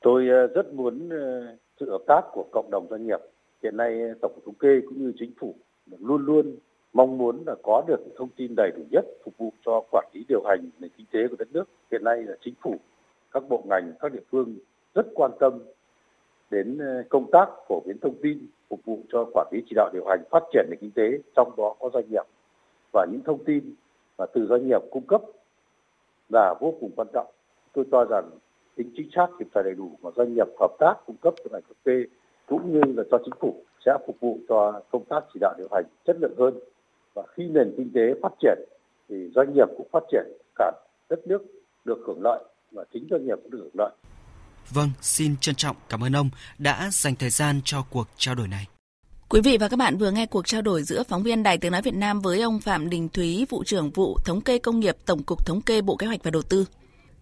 Tôi 0.00 0.28
ờ, 0.28 0.46
rất 0.46 0.74
muốn 0.74 1.08
ờ, 1.10 1.56
sự 1.80 1.90
hợp 1.90 2.02
tác 2.06 2.20
của 2.32 2.44
cộng 2.52 2.70
đồng 2.70 2.86
doanh 2.90 3.06
nghiệp. 3.06 3.20
Hiện 3.62 3.76
nay 3.76 4.00
tổng 4.20 4.32
cục 4.34 4.44
thống 4.44 4.54
kê 4.54 4.80
cũng 4.88 4.98
như 4.98 5.12
chính 5.18 5.32
phủ 5.40 5.54
luôn 5.98 6.24
luôn 6.26 6.56
mong 6.92 7.18
muốn 7.18 7.42
là 7.46 7.54
có 7.62 7.84
được 7.86 8.00
thông 8.16 8.28
tin 8.36 8.54
đầy 8.56 8.70
đủ 8.76 8.82
nhất 8.90 9.04
phục 9.24 9.34
vụ 9.38 9.52
cho 9.64 9.82
quản 9.90 10.06
lý 10.12 10.24
điều 10.28 10.42
hành 10.44 10.70
nền 10.78 10.90
kinh 10.96 11.06
tế 11.12 11.28
của 11.28 11.36
đất 11.38 11.48
nước. 11.52 11.64
Hiện 11.90 12.04
nay 12.04 12.22
là 12.22 12.36
chính 12.40 12.54
phủ, 12.62 12.76
các 13.32 13.42
bộ 13.48 13.64
ngành, 13.68 13.92
các 14.00 14.12
địa 14.12 14.22
phương 14.30 14.54
rất 14.94 15.06
quan 15.14 15.30
tâm 15.40 15.58
đến 16.50 16.78
ờ, 16.78 17.02
công 17.08 17.30
tác 17.32 17.46
phổ 17.68 17.82
biến 17.86 17.96
thông 18.02 18.14
tin 18.22 18.38
phục 18.68 18.80
vụ 18.84 18.98
cho 19.12 19.26
quản 19.34 19.46
lý 19.52 19.62
chỉ 19.68 19.72
đạo 19.76 19.90
điều 19.92 20.04
hành 20.06 20.22
phát 20.30 20.42
triển 20.52 20.66
nền 20.70 20.78
kinh 20.80 20.90
tế 20.90 21.18
trong 21.36 21.52
đó 21.56 21.74
có 21.78 21.90
doanh 21.94 22.10
nghiệp 22.10 22.24
và 22.92 23.06
những 23.12 23.20
thông 23.24 23.44
tin 23.44 23.74
và 24.22 24.28
từ 24.34 24.46
doanh 24.46 24.68
nghiệp 24.68 24.80
cung 24.90 25.06
cấp 25.06 25.22
là 26.28 26.54
vô 26.60 26.74
cùng 26.80 26.90
quan 26.96 27.08
trọng. 27.14 27.26
Tôi 27.72 27.84
cho 27.90 28.04
rằng 28.04 28.30
tính 28.76 28.92
chính 28.96 29.08
xác 29.16 29.26
kịp 29.38 29.46
thời 29.54 29.62
đầy 29.64 29.74
đủ 29.74 29.98
mà 30.02 30.10
doanh 30.16 30.34
nghiệp 30.34 30.46
hợp 30.60 30.76
tác 30.78 30.94
cung 31.06 31.16
cấp 31.16 31.34
cho 31.36 31.50
ngành 31.52 31.62
cà 31.62 31.74
phê 31.84 32.04
cũng 32.46 32.72
như 32.72 32.80
là 32.96 33.02
cho 33.10 33.18
chính 33.24 33.34
phủ 33.40 33.64
sẽ 33.86 33.92
phục 34.06 34.16
vụ 34.20 34.38
cho 34.48 34.80
công 34.90 35.04
tác 35.04 35.24
chỉ 35.34 35.38
đạo 35.40 35.54
điều 35.58 35.68
hành 35.72 35.84
chất 36.06 36.16
lượng 36.20 36.34
hơn. 36.38 36.54
Và 37.14 37.22
khi 37.34 37.48
nền 37.48 37.74
kinh 37.76 37.90
tế 37.94 38.00
phát 38.22 38.32
triển 38.42 38.58
thì 39.08 39.16
doanh 39.34 39.54
nghiệp 39.54 39.68
cũng 39.76 39.88
phát 39.92 40.02
triển 40.12 40.24
cả 40.54 40.72
đất 41.08 41.26
nước 41.26 41.42
được 41.84 41.98
hưởng 42.06 42.22
lợi 42.22 42.44
và 42.72 42.84
chính 42.92 43.06
doanh 43.10 43.26
nghiệp 43.26 43.38
cũng 43.42 43.50
được 43.50 43.58
hưởng 43.62 43.74
lợi. 43.78 43.90
Vâng, 44.74 44.88
xin 45.00 45.36
trân 45.40 45.54
trọng 45.54 45.76
cảm 45.88 46.00
ơn 46.04 46.12
ông 46.12 46.30
đã 46.58 46.88
dành 46.92 47.14
thời 47.18 47.30
gian 47.30 47.60
cho 47.64 47.78
cuộc 47.90 48.06
trao 48.16 48.34
đổi 48.34 48.48
này. 48.48 48.66
Quý 49.32 49.40
vị 49.40 49.58
và 49.58 49.68
các 49.68 49.76
bạn 49.76 49.98
vừa 49.98 50.10
nghe 50.10 50.26
cuộc 50.26 50.46
trao 50.46 50.62
đổi 50.62 50.82
giữa 50.82 51.02
phóng 51.02 51.22
viên 51.22 51.42
Đài 51.42 51.58
Tiếng 51.58 51.72
Nói 51.72 51.82
Việt 51.82 51.94
Nam 51.94 52.20
với 52.20 52.40
ông 52.40 52.60
Phạm 52.60 52.90
Đình 52.90 53.08
Thúy, 53.08 53.46
vụ 53.50 53.64
trưởng 53.64 53.90
vụ 53.90 54.18
thống 54.24 54.40
kê 54.40 54.58
công 54.58 54.80
nghiệp 54.80 54.96
Tổng 55.06 55.22
cục 55.22 55.46
Thống 55.46 55.60
kê 55.60 55.80
Bộ 55.80 55.96
Kế 55.96 56.06
hoạch 56.06 56.22
và 56.22 56.30
Đầu 56.30 56.42
tư. 56.42 56.66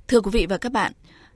Thưa 0.08 0.20
quý 0.20 0.30
vị 0.30 0.46
và 0.46 0.58
các 0.58 0.72
bạn, 0.72 0.92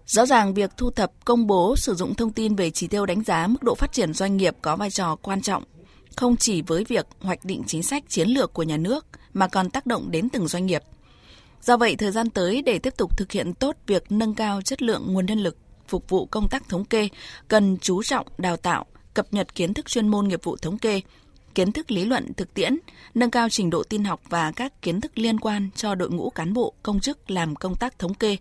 rõ 0.06 0.26
ràng 0.26 0.54
việc 0.54 0.70
thu 0.76 0.90
thập, 0.90 1.12
công 1.24 1.46
bố, 1.46 1.76
sử 1.76 1.94
dụng 1.94 2.14
thông 2.14 2.32
tin 2.32 2.56
về 2.56 2.70
chỉ 2.70 2.86
tiêu 2.86 3.06
đánh 3.06 3.22
giá 3.22 3.46
mức 3.46 3.62
độ 3.62 3.74
phát 3.74 3.92
triển 3.92 4.14
doanh 4.14 4.36
nghiệp 4.36 4.56
có 4.62 4.76
vai 4.76 4.90
trò 4.90 5.16
quan 5.16 5.40
trọng, 5.40 5.64
không 6.16 6.36
chỉ 6.36 6.62
với 6.62 6.84
việc 6.84 7.06
hoạch 7.20 7.44
định 7.44 7.62
chính 7.66 7.82
sách 7.82 8.04
chiến 8.08 8.28
lược 8.28 8.52
của 8.52 8.62
nhà 8.62 8.76
nước 8.76 9.06
mà 9.32 9.48
còn 9.48 9.70
tác 9.70 9.86
động 9.86 10.10
đến 10.10 10.28
từng 10.28 10.48
doanh 10.48 10.66
nghiệp. 10.66 10.82
Do 11.62 11.76
vậy, 11.76 11.96
thời 11.96 12.10
gian 12.10 12.30
tới 12.30 12.62
để 12.62 12.78
tiếp 12.78 12.94
tục 12.96 13.18
thực 13.18 13.32
hiện 13.32 13.54
tốt 13.54 13.76
việc 13.86 14.12
nâng 14.12 14.34
cao 14.34 14.62
chất 14.62 14.82
lượng 14.82 15.12
nguồn 15.12 15.26
nhân 15.26 15.38
lực 15.38 15.56
phục 15.88 16.08
vụ 16.08 16.26
công 16.26 16.48
tác 16.48 16.68
thống 16.68 16.84
kê 16.84 17.08
cần 17.48 17.76
chú 17.80 18.02
trọng 18.02 18.26
đào 18.38 18.56
tạo, 18.56 18.86
cập 19.14 19.32
nhật 19.32 19.54
kiến 19.54 19.74
thức 19.74 19.86
chuyên 19.86 20.08
môn 20.08 20.28
nghiệp 20.28 20.40
vụ 20.42 20.56
thống 20.56 20.78
kê, 20.78 21.00
kiến 21.54 21.72
thức 21.72 21.90
lý 21.90 22.04
luận 22.04 22.32
thực 22.36 22.54
tiễn, 22.54 22.78
nâng 23.14 23.30
cao 23.30 23.48
trình 23.48 23.70
độ 23.70 23.82
tin 23.82 24.04
học 24.04 24.20
và 24.28 24.52
các 24.56 24.82
kiến 24.82 25.00
thức 25.00 25.18
liên 25.18 25.40
quan 25.40 25.70
cho 25.76 25.94
đội 25.94 26.10
ngũ 26.10 26.30
cán 26.30 26.52
bộ, 26.52 26.74
công 26.82 27.00
chức 27.00 27.30
làm 27.30 27.56
công 27.56 27.76
tác 27.76 27.98
thống 27.98 28.14
kê, 28.14 28.36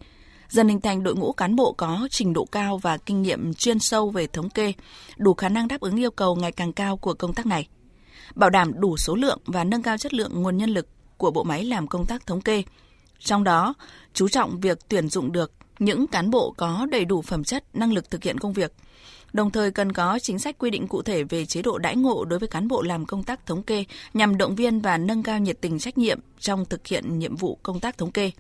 dần 0.50 0.68
hình 0.68 0.82
thành 0.82 1.04
đội 1.04 1.16
ngũ 1.16 1.32
cán 1.32 1.56
bộ 1.56 1.74
có 1.74 2.08
trình 2.12 2.34
độ 2.34 2.46
cao 2.46 2.78
và 2.78 2.98
kinh 2.98 3.22
nghiệm 3.22 3.54
chuyên 3.54 3.80
sâu 3.80 4.10
về 4.10 4.28
thống 4.28 4.50
kê, 4.50 4.74
đủ 5.18 5.34
khả 5.34 5.50
năng 5.50 5.68
đáp 5.68 5.80
ứng 5.82 6.00
yêu 6.00 6.12
cầu 6.12 6.36
ngày 6.36 6.52
càng 6.52 6.74
cao 6.74 6.98
của 6.98 7.14
công 7.14 7.34
tác 7.34 7.46
này. 7.46 7.68
Bảo 8.36 8.50
đảm 8.50 8.72
đủ 8.80 8.98
số 8.98 9.16
lượng 9.16 9.40
và 9.46 9.64
nâng 9.64 9.82
cao 9.82 9.98
chất 9.98 10.14
lượng 10.14 10.42
nguồn 10.42 10.58
nhân 10.58 10.70
lực 10.70 10.88
của 11.18 11.32
bộ 11.32 11.44
máy 11.44 11.66
làm 11.66 11.88
công 11.88 12.06
tác 12.06 12.28
thống 12.28 12.42
kê, 12.42 12.64
Trong 13.20 13.44
đó, 13.44 13.74
chú 14.14 14.28
trọng 14.28 14.60
việc 14.60 14.80
tuyển 14.88 15.10
dụng 15.10 15.32
được 15.32 15.52
những 15.80 16.08
cán 16.08 16.30
bộ 16.30 16.54
có 16.58 16.88
đầy 16.92 17.06
đủ 17.06 17.22
phẩm 17.22 17.44
chất, 17.44 17.64
năng 17.74 17.94
lực 17.94 18.12
thực 18.12 18.24
hiện 18.24 18.38
công 18.38 18.54
việc. 18.54 18.74
Đồng 19.34 19.52
thời 19.52 19.72
cần 19.72 19.92
có 19.92 20.20
chính 20.20 20.40
sách 20.40 20.58
quy 20.58 20.70
định 20.70 20.88
cụ 20.88 21.02
thể 21.02 21.24
về 21.24 21.46
chế 21.46 21.62
độ 21.62 21.78
đãi 21.78 21.96
ngộ 21.96 22.26
đối 22.26 22.40
với 22.40 22.48
cán 22.50 22.68
bộ 22.68 22.82
làm 22.82 23.06
công 23.06 23.24
tác 23.24 23.46
thống 23.46 23.64
kê 23.64 23.84
nhằm 24.14 24.38
động 24.38 24.56
viên 24.56 24.80
và 24.80 24.98
nâng 24.98 25.24
cao 25.24 25.40
nhiệt 25.40 25.62
tình 25.62 25.80
trách 25.80 25.98
nhiệm 25.98 26.20
trong 26.40 26.66
thực 26.66 26.88
hiện 26.88 27.20
nhiệm 27.20 27.36
vụ 27.36 27.58
công 27.64 27.80
tác 27.80 27.98
thống 27.98 28.12
kê. 28.12 28.32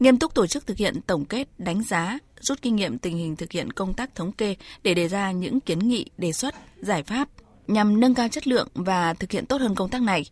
Nghiêm 0.00 0.18
túc 0.18 0.34
tổ 0.34 0.46
chức 0.46 0.66
thực 0.66 0.76
hiện 0.76 1.00
tổng 1.06 1.24
kết, 1.24 1.48
đánh 1.58 1.82
giá, 1.82 2.18
rút 2.40 2.62
kinh 2.62 2.76
nghiệm 2.76 2.98
tình 2.98 3.16
hình 3.16 3.36
thực 3.36 3.52
hiện 3.52 3.72
công 3.72 3.94
tác 3.94 4.14
thống 4.14 4.32
kê 4.32 4.54
để 4.82 4.94
đề 4.94 5.08
ra 5.08 5.32
những 5.32 5.60
kiến 5.60 5.78
nghị, 5.78 6.06
đề 6.18 6.32
xuất, 6.32 6.54
giải 6.80 7.02
pháp 7.02 7.28
nhằm 7.68 8.00
nâng 8.00 8.14
cao 8.14 8.28
chất 8.28 8.46
lượng 8.46 8.68
và 8.74 9.14
thực 9.14 9.30
hiện 9.30 9.46
tốt 9.46 9.60
hơn 9.60 9.74
công 9.74 9.90
tác 9.90 10.02
này. 10.02 10.24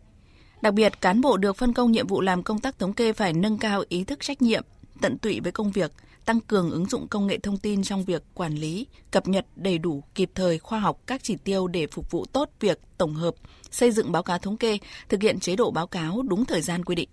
Đặc 0.61 0.73
biệt, 0.73 1.01
cán 1.01 1.21
bộ 1.21 1.37
được 1.37 1.57
phân 1.57 1.73
công 1.73 1.91
nhiệm 1.91 2.07
vụ 2.07 2.21
làm 2.21 2.43
công 2.43 2.59
tác 2.59 2.79
thống 2.79 2.93
kê 2.93 3.13
phải 3.13 3.33
nâng 3.33 3.57
cao 3.57 3.83
ý 3.89 4.03
thức 4.03 4.19
trách 4.19 4.41
nhiệm, 4.41 4.63
tận 5.01 5.17
tụy 5.17 5.39
với 5.39 5.51
công 5.51 5.71
việc, 5.71 5.91
tăng 6.25 6.41
cường 6.41 6.71
ứng 6.71 6.85
dụng 6.85 7.07
công 7.07 7.27
nghệ 7.27 7.37
thông 7.37 7.57
tin 7.57 7.83
trong 7.83 8.03
việc 8.03 8.23
quản 8.33 8.55
lý, 8.55 8.87
cập 9.11 9.27
nhật 9.27 9.45
đầy 9.55 9.77
đủ, 9.77 10.03
kịp 10.15 10.31
thời, 10.35 10.59
khoa 10.59 10.79
học 10.79 11.01
các 11.07 11.23
chỉ 11.23 11.35
tiêu 11.43 11.67
để 11.67 11.87
phục 11.87 12.11
vụ 12.11 12.25
tốt 12.25 12.49
việc 12.59 12.79
tổng 12.97 13.13
hợp, 13.13 13.35
xây 13.71 13.91
dựng 13.91 14.11
báo 14.11 14.23
cáo 14.23 14.37
thống 14.37 14.57
kê, 14.57 14.77
thực 15.09 15.21
hiện 15.21 15.39
chế 15.39 15.55
độ 15.55 15.71
báo 15.71 15.87
cáo 15.87 16.21
đúng 16.21 16.45
thời 16.45 16.61
gian 16.61 16.85
quy 16.85 16.95
định. 16.95 17.09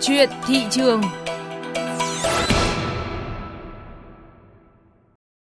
Chuyện 0.00 0.30
thị 0.46 0.62
trường 0.70 1.02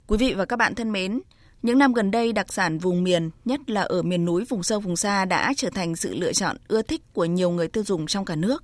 Quý 0.07 0.17
vị 0.17 0.33
và 0.33 0.45
các 0.45 0.55
bạn 0.55 0.75
thân 0.75 0.91
mến, 0.91 1.21
những 1.61 1.77
năm 1.77 1.93
gần 1.93 2.11
đây, 2.11 2.33
đặc 2.33 2.53
sản 2.53 2.77
vùng 2.77 3.03
miền, 3.03 3.29
nhất 3.45 3.69
là 3.69 3.81
ở 3.81 4.01
miền 4.01 4.25
núi, 4.25 4.45
vùng 4.45 4.63
sâu, 4.63 4.79
vùng 4.79 4.95
xa 4.95 5.25
đã 5.25 5.53
trở 5.57 5.69
thành 5.69 5.95
sự 5.95 6.15
lựa 6.15 6.33
chọn 6.33 6.57
ưa 6.67 6.81
thích 6.81 7.01
của 7.13 7.25
nhiều 7.25 7.49
người 7.51 7.67
tiêu 7.67 7.83
dùng 7.83 8.07
trong 8.07 8.25
cả 8.25 8.35
nước. 8.35 8.63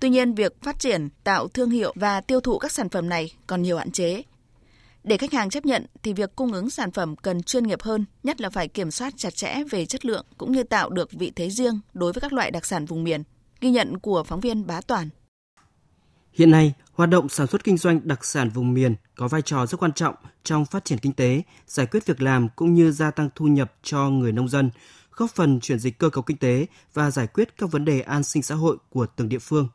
Tuy 0.00 0.08
nhiên, 0.08 0.34
việc 0.34 0.62
phát 0.62 0.78
triển, 0.78 1.08
tạo 1.24 1.48
thương 1.48 1.70
hiệu 1.70 1.92
và 1.96 2.20
tiêu 2.20 2.40
thụ 2.40 2.58
các 2.58 2.72
sản 2.72 2.88
phẩm 2.88 3.08
này 3.08 3.32
còn 3.46 3.62
nhiều 3.62 3.78
hạn 3.78 3.90
chế. 3.90 4.22
Để 5.04 5.16
khách 5.16 5.32
hàng 5.32 5.50
chấp 5.50 5.66
nhận 5.66 5.86
thì 6.02 6.12
việc 6.12 6.36
cung 6.36 6.52
ứng 6.52 6.70
sản 6.70 6.90
phẩm 6.90 7.16
cần 7.16 7.42
chuyên 7.42 7.66
nghiệp 7.66 7.82
hơn, 7.82 8.04
nhất 8.22 8.40
là 8.40 8.50
phải 8.50 8.68
kiểm 8.68 8.90
soát 8.90 9.14
chặt 9.16 9.34
chẽ 9.34 9.62
về 9.70 9.86
chất 9.86 10.04
lượng 10.04 10.26
cũng 10.38 10.52
như 10.52 10.62
tạo 10.62 10.90
được 10.90 11.12
vị 11.12 11.32
thế 11.36 11.50
riêng 11.50 11.80
đối 11.92 12.12
với 12.12 12.20
các 12.20 12.32
loại 12.32 12.50
đặc 12.50 12.66
sản 12.66 12.86
vùng 12.86 13.04
miền. 13.04 13.22
Ghi 13.60 13.70
nhận 13.70 13.98
của 13.98 14.24
phóng 14.24 14.40
viên 14.40 14.66
Bá 14.66 14.80
Toàn. 14.80 15.08
Hiện 16.32 16.50
nay, 16.50 16.74
hoạt 17.02 17.10
động 17.10 17.28
sản 17.28 17.46
xuất 17.46 17.64
kinh 17.64 17.76
doanh 17.76 18.00
đặc 18.04 18.24
sản 18.24 18.48
vùng 18.48 18.74
miền 18.74 18.94
có 19.14 19.28
vai 19.28 19.42
trò 19.42 19.66
rất 19.66 19.80
quan 19.80 19.92
trọng 19.92 20.14
trong 20.44 20.64
phát 20.64 20.84
triển 20.84 20.98
kinh 20.98 21.12
tế, 21.12 21.42
giải 21.66 21.86
quyết 21.86 22.06
việc 22.06 22.22
làm 22.22 22.48
cũng 22.56 22.74
như 22.74 22.92
gia 22.92 23.10
tăng 23.10 23.28
thu 23.34 23.46
nhập 23.46 23.72
cho 23.82 24.10
người 24.10 24.32
nông 24.32 24.48
dân, 24.48 24.70
góp 25.16 25.30
phần 25.30 25.60
chuyển 25.60 25.78
dịch 25.78 25.98
cơ 25.98 26.10
cấu 26.10 26.22
kinh 26.22 26.36
tế 26.36 26.66
và 26.94 27.10
giải 27.10 27.26
quyết 27.26 27.58
các 27.58 27.70
vấn 27.70 27.84
đề 27.84 28.00
an 28.00 28.22
sinh 28.22 28.42
xã 28.42 28.54
hội 28.54 28.76
của 28.90 29.06
từng 29.16 29.28
địa 29.28 29.38
phương. 29.38 29.68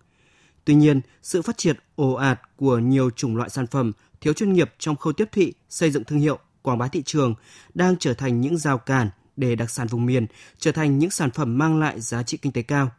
Tuy 0.66 0.76
nhiên, 0.76 1.02
sự 1.24 1.42
phát 1.42 1.58
triển 1.58 1.76
ồ 1.96 2.14
ạt 2.14 2.42
của 2.56 2.78
nhiều 2.78 3.10
chủng 3.10 3.36
loại 3.36 3.50
sản 3.50 3.68
phẩm 3.68 3.92
thiếu 4.22 4.34
chuyên 4.34 4.54
nghiệp 4.54 4.74
trong 4.80 4.96
khâu 4.96 5.14
tiếp 5.14 5.30
thị, 5.32 5.54
xây 5.70 5.92
dựng 5.92 6.04
thương 6.04 6.20
hiệu, 6.20 6.40
quảng 6.62 6.78
bá 6.78 6.88
thị 6.88 7.04
trường 7.06 7.36
đang 7.74 7.98
trở 7.98 8.14
thành 8.14 8.42
những 8.42 8.58
rào 8.58 8.78
cản 8.78 9.10
để 9.36 9.56
đặc 9.56 9.70
sản 9.70 9.88
vùng 9.88 10.06
miền 10.06 10.26
trở 10.58 10.72
thành 10.72 11.00
những 11.00 11.10
sản 11.10 11.32
phẩm 11.32 11.58
mang 11.58 11.80
lại 11.80 12.02
giá 12.02 12.24
trị 12.24 12.38
kinh 12.38 12.52
tế 12.52 12.62
cao. 12.62 12.92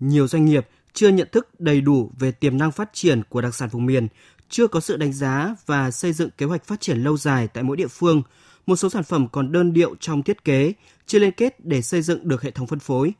Nhiều 0.00 0.28
doanh 0.28 0.44
nghiệp 0.44 0.68
chưa 0.96 1.08
nhận 1.08 1.28
thức 1.32 1.60
đầy 1.60 1.80
đủ 1.80 2.10
về 2.18 2.32
tiềm 2.32 2.58
năng 2.58 2.72
phát 2.72 2.90
triển 2.92 3.22
của 3.28 3.40
đặc 3.40 3.54
sản 3.54 3.68
vùng 3.68 3.86
miền, 3.86 4.08
chưa 4.48 4.66
có 4.66 4.80
sự 4.80 4.96
đánh 4.96 5.12
giá 5.12 5.54
và 5.66 5.90
xây 5.90 6.12
dựng 6.12 6.30
kế 6.38 6.46
hoạch 6.46 6.64
phát 6.64 6.80
triển 6.80 6.98
lâu 6.98 7.16
dài 7.16 7.48
tại 7.48 7.64
mỗi 7.64 7.76
địa 7.76 7.86
phương. 7.86 8.22
Một 8.66 8.76
số 8.76 8.90
sản 8.90 9.04
phẩm 9.04 9.28
còn 9.32 9.52
đơn 9.52 9.72
điệu 9.72 9.94
trong 10.00 10.22
thiết 10.22 10.44
kế, 10.44 10.72
chưa 11.06 11.18
liên 11.18 11.32
kết 11.32 11.64
để 11.64 11.82
xây 11.82 12.02
dựng 12.02 12.28
được 12.28 12.42
hệ 12.42 12.50
thống 12.50 12.66
phân 12.66 12.78
phối. 12.78 13.12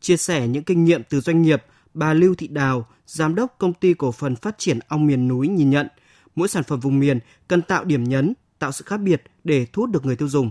Chia 0.00 0.16
sẻ 0.16 0.48
những 0.48 0.62
kinh 0.62 0.84
nghiệm 0.84 1.02
từ 1.08 1.20
doanh 1.20 1.42
nghiệp, 1.42 1.62
bà 1.94 2.14
Lưu 2.14 2.34
Thị 2.34 2.48
Đào, 2.48 2.86
giám 3.06 3.34
đốc 3.34 3.54
công 3.58 3.74
ty 3.74 3.94
cổ 3.94 4.12
phần 4.12 4.36
phát 4.36 4.58
triển 4.58 4.78
ong 4.88 5.06
miền 5.06 5.28
núi 5.28 5.48
nhìn 5.48 5.70
nhận, 5.70 5.88
mỗi 6.34 6.48
sản 6.48 6.64
phẩm 6.64 6.80
vùng 6.80 6.98
miền 6.98 7.18
cần 7.48 7.62
tạo 7.62 7.84
điểm 7.84 8.04
nhấn, 8.04 8.34
tạo 8.58 8.72
sự 8.72 8.84
khác 8.86 9.00
biệt 9.00 9.22
để 9.44 9.66
thu 9.72 9.82
hút 9.82 9.90
được 9.90 10.04
người 10.04 10.16
tiêu 10.16 10.28
dùng. 10.28 10.50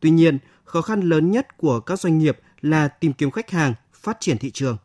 Tuy 0.00 0.10
nhiên, 0.10 0.38
khó 0.64 0.82
khăn 0.82 1.00
lớn 1.00 1.30
nhất 1.30 1.56
của 1.56 1.80
các 1.80 2.00
doanh 2.00 2.18
nghiệp 2.18 2.38
là 2.60 2.88
tìm 2.88 3.12
kiếm 3.12 3.30
khách 3.30 3.50
hàng, 3.50 3.74
phát 3.94 4.16
triển 4.20 4.38
thị 4.38 4.50
trường. 4.50 4.76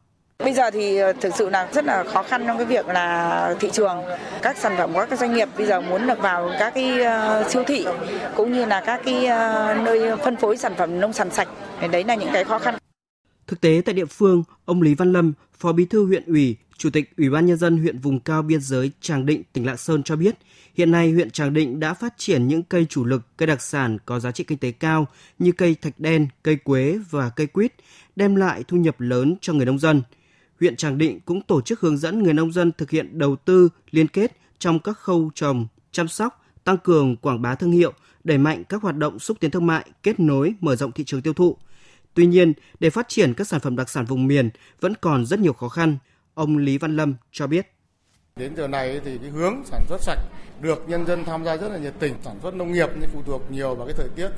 Bây 0.44 0.54
giờ 0.54 0.72
thì 0.72 0.98
ờ, 0.98 1.14
thực 1.14 1.36
sự 1.36 1.50
là 1.50 1.70
rất 1.74 1.86
là 1.86 2.04
khó 2.04 2.24
khăn 2.24 2.44
trong 2.48 2.58
cái 2.58 2.66
việc 2.66 2.88
là 2.88 3.56
thị 3.60 3.70
trường. 3.74 3.98
Các 4.42 4.58
sản 4.58 4.74
phẩm 4.78 4.94
của 4.94 5.06
các 5.10 5.20
doanh 5.20 5.34
nghiệp 5.34 5.50
bây 5.58 5.68
giờ 5.68 5.82
muốn 5.82 6.08
được 6.08 6.20
vào 6.20 6.52
các 6.60 6.74
cái 6.76 7.02
ờ, 7.02 7.50
siêu 7.50 7.64
thị 7.68 7.86
cũng 8.36 8.54
như 8.54 8.66
là 8.66 8.84
các 8.86 9.02
cái 9.06 9.26
ờ, 9.26 9.76
nơi 9.86 10.18
phân 10.18 10.36
phối 10.36 10.58
sản 10.58 10.74
phẩm 10.78 11.00
nông 11.00 11.14
sản 11.14 11.32
sạch. 11.32 11.48
Đấy 11.92 12.04
là 12.04 12.16
những 12.16 12.30
cái 12.34 12.44
khó 12.44 12.60
khăn. 12.60 12.76
Thực 13.48 13.62
tế 13.62 13.82
tại 13.86 13.96
địa 13.96 14.06
phương, 14.06 14.44
ông 14.66 14.82
Lý 14.82 14.96
Văn 14.96 15.14
Lâm, 15.14 15.34
Phó 15.60 15.72
Bí 15.72 15.86
thư 15.86 16.06
huyện 16.06 16.26
ủy, 16.26 16.56
Chủ 16.78 16.90
tịch 16.90 17.10
Ủy 17.18 17.30
ban 17.30 17.46
nhân 17.46 17.58
dân 17.58 17.78
huyện 17.78 18.00
vùng 18.00 18.20
cao 18.20 18.42
biên 18.42 18.62
giới 18.62 18.92
Tràng 19.02 19.26
Định, 19.26 19.44
tỉnh 19.54 19.66
Lạng 19.66 19.78
Sơn 19.78 20.04
cho 20.04 20.16
biết, 20.16 20.36
hiện 20.76 20.92
nay 20.92 21.12
huyện 21.12 21.32
Tràng 21.32 21.54
Định 21.54 21.80
đã 21.80 21.94
phát 21.94 22.14
triển 22.18 22.48
những 22.48 22.64
cây 22.64 22.86
chủ 22.90 23.06
lực, 23.06 23.22
cây 23.38 23.48
đặc 23.48 23.62
sản 23.62 23.98
có 24.06 24.20
giá 24.20 24.32
trị 24.32 24.44
kinh 24.44 24.58
tế 24.58 24.72
cao 24.72 25.08
như 25.40 25.52
cây 25.52 25.76
thạch 25.82 26.00
đen, 26.00 26.28
cây 26.44 26.56
quế 26.56 27.00
và 27.10 27.30
cây 27.30 27.48
quýt, 27.48 27.74
đem 28.16 28.36
lại 28.36 28.64
thu 28.68 28.78
nhập 28.78 29.02
lớn 29.02 29.36
cho 29.42 29.54
người 29.54 29.66
nông 29.66 29.80
dân– 29.80 30.02
huyện 30.60 30.76
Tràng 30.76 30.98
Định 30.98 31.20
cũng 31.20 31.42
tổ 31.42 31.62
chức 31.62 31.80
hướng 31.80 31.98
dẫn 31.98 32.24
người 32.24 32.34
nông 32.34 32.52
dân 32.52 32.72
thực 32.72 32.90
hiện 32.90 33.20
đầu 33.20 33.36
tư 33.36 33.70
liên 33.92 34.08
kết 34.08 34.38
trong 34.60 34.80
các 34.80 34.98
khâu 34.98 35.32
trồng, 35.36 35.68
chăm 35.92 36.08
sóc, 36.08 36.46
tăng 36.64 36.78
cường 36.78 37.16
quảng 37.16 37.42
bá 37.42 37.56
thương 37.56 37.72
hiệu, 37.72 37.94
đẩy 38.24 38.38
mạnh 38.38 38.64
các 38.70 38.82
hoạt 38.82 38.96
động 38.96 39.20
xúc 39.20 39.38
tiến 39.40 39.52
thương 39.52 39.66
mại, 39.66 39.86
kết 40.04 40.20
nối, 40.20 40.54
mở 40.60 40.76
rộng 40.76 40.92
thị 40.92 41.04
trường 41.04 41.22
tiêu 41.22 41.34
thụ. 41.34 41.58
Tuy 42.14 42.26
nhiên, 42.26 42.54
để 42.80 42.90
phát 42.90 43.08
triển 43.10 43.34
các 43.34 43.48
sản 43.48 43.60
phẩm 43.60 43.76
đặc 43.76 43.90
sản 43.90 44.06
vùng 44.06 44.28
miền 44.28 44.50
vẫn 44.82 44.94
còn 45.02 45.26
rất 45.26 45.40
nhiều 45.40 45.54
khó 45.54 45.70
khăn. 45.70 45.98
Ông 46.34 46.58
Lý 46.58 46.78
Văn 46.78 46.96
Lâm 46.96 47.16
cho 47.32 47.48
biết. 47.48 47.68
Đến 48.36 48.56
giờ 48.56 48.68
này 48.68 49.02
thì 49.06 49.18
cái 49.18 49.30
hướng 49.30 49.56
sản 49.66 49.82
xuất 49.90 50.02
sạch 50.02 50.20
được 50.62 50.90
nhân 50.90 51.06
dân 51.06 51.24
tham 51.24 51.46
gia 51.46 51.58
rất 51.58 51.70
là 51.70 51.78
nhiệt 51.78 51.94
tình. 52.00 52.14
Sản 52.24 52.40
xuất 52.42 52.56
nông 52.56 52.72
nghiệp 52.72 52.90
nhưng 53.00 53.10
phụ 53.14 53.22
thuộc 53.26 53.52
nhiều 53.52 53.76
vào 53.76 53.88
cái 53.88 53.96
thời 53.98 54.10
tiết. 54.16 54.30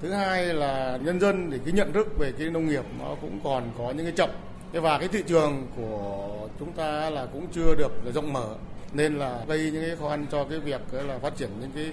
Thứ 0.00 0.10
hai 0.10 0.54
là 0.54 0.98
nhân 1.04 1.20
dân 1.20 1.50
thì 1.50 1.58
cái 1.64 1.72
nhận 1.72 1.92
thức 1.92 2.18
về 2.18 2.32
cái 2.38 2.50
nông 2.50 2.68
nghiệp 2.68 2.84
nó 2.98 3.16
cũng 3.20 3.40
còn 3.44 3.70
có 3.78 3.92
những 3.96 4.06
cái 4.06 4.14
chậm 4.16 4.30
Thế 4.74 4.80
và 4.80 4.98
cái 4.98 5.08
thị 5.08 5.22
trường 5.26 5.66
của 5.76 6.48
chúng 6.58 6.72
ta 6.72 7.10
là 7.10 7.26
cũng 7.32 7.46
chưa 7.54 7.74
được 7.74 7.92
rộng 8.14 8.32
mở 8.32 8.54
nên 8.92 9.18
là 9.18 9.44
gây 9.48 9.70
những 9.70 9.82
cái 9.86 9.96
khó 9.96 10.08
khăn 10.08 10.26
cho 10.32 10.44
cái 10.44 10.58
việc 10.58 10.80
là 10.92 11.18
phát 11.18 11.36
triển 11.36 11.50
những 11.60 11.70
cái 11.74 11.92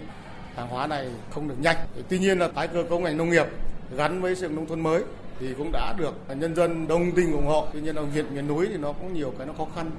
hàng 0.55 0.67
hóa 0.67 0.87
này 0.87 1.09
không 1.31 1.47
được 1.47 1.55
nhanh. 1.59 1.77
Tuy 2.09 2.19
nhiên 2.19 2.39
là 2.39 2.47
tái 2.47 2.67
cơ 2.67 2.83
cấu 2.89 2.99
ngành 2.99 3.17
nông 3.17 3.29
nghiệp 3.29 3.45
gắn 3.97 4.21
với 4.21 4.35
xây 4.35 4.41
dựng 4.41 4.55
nông 4.55 4.67
thôn 4.67 4.79
mới 4.79 5.03
thì 5.39 5.53
cũng 5.57 5.71
đã 5.71 5.93
được 5.97 6.13
nhân 6.37 6.55
dân 6.55 6.87
đồng 6.87 7.11
tình 7.15 7.33
ủng 7.33 7.45
hộ. 7.45 7.67
Tuy 7.73 7.81
nhiên 7.81 7.95
ở 7.95 8.03
huyện 8.03 8.35
miền 8.35 8.47
núi 8.47 8.67
thì 8.71 8.77
nó 8.77 8.93
cũng 8.93 9.13
nhiều 9.13 9.33
cái 9.37 9.47
nó 9.47 9.53
khó 9.57 9.67
khăn. 9.75 9.91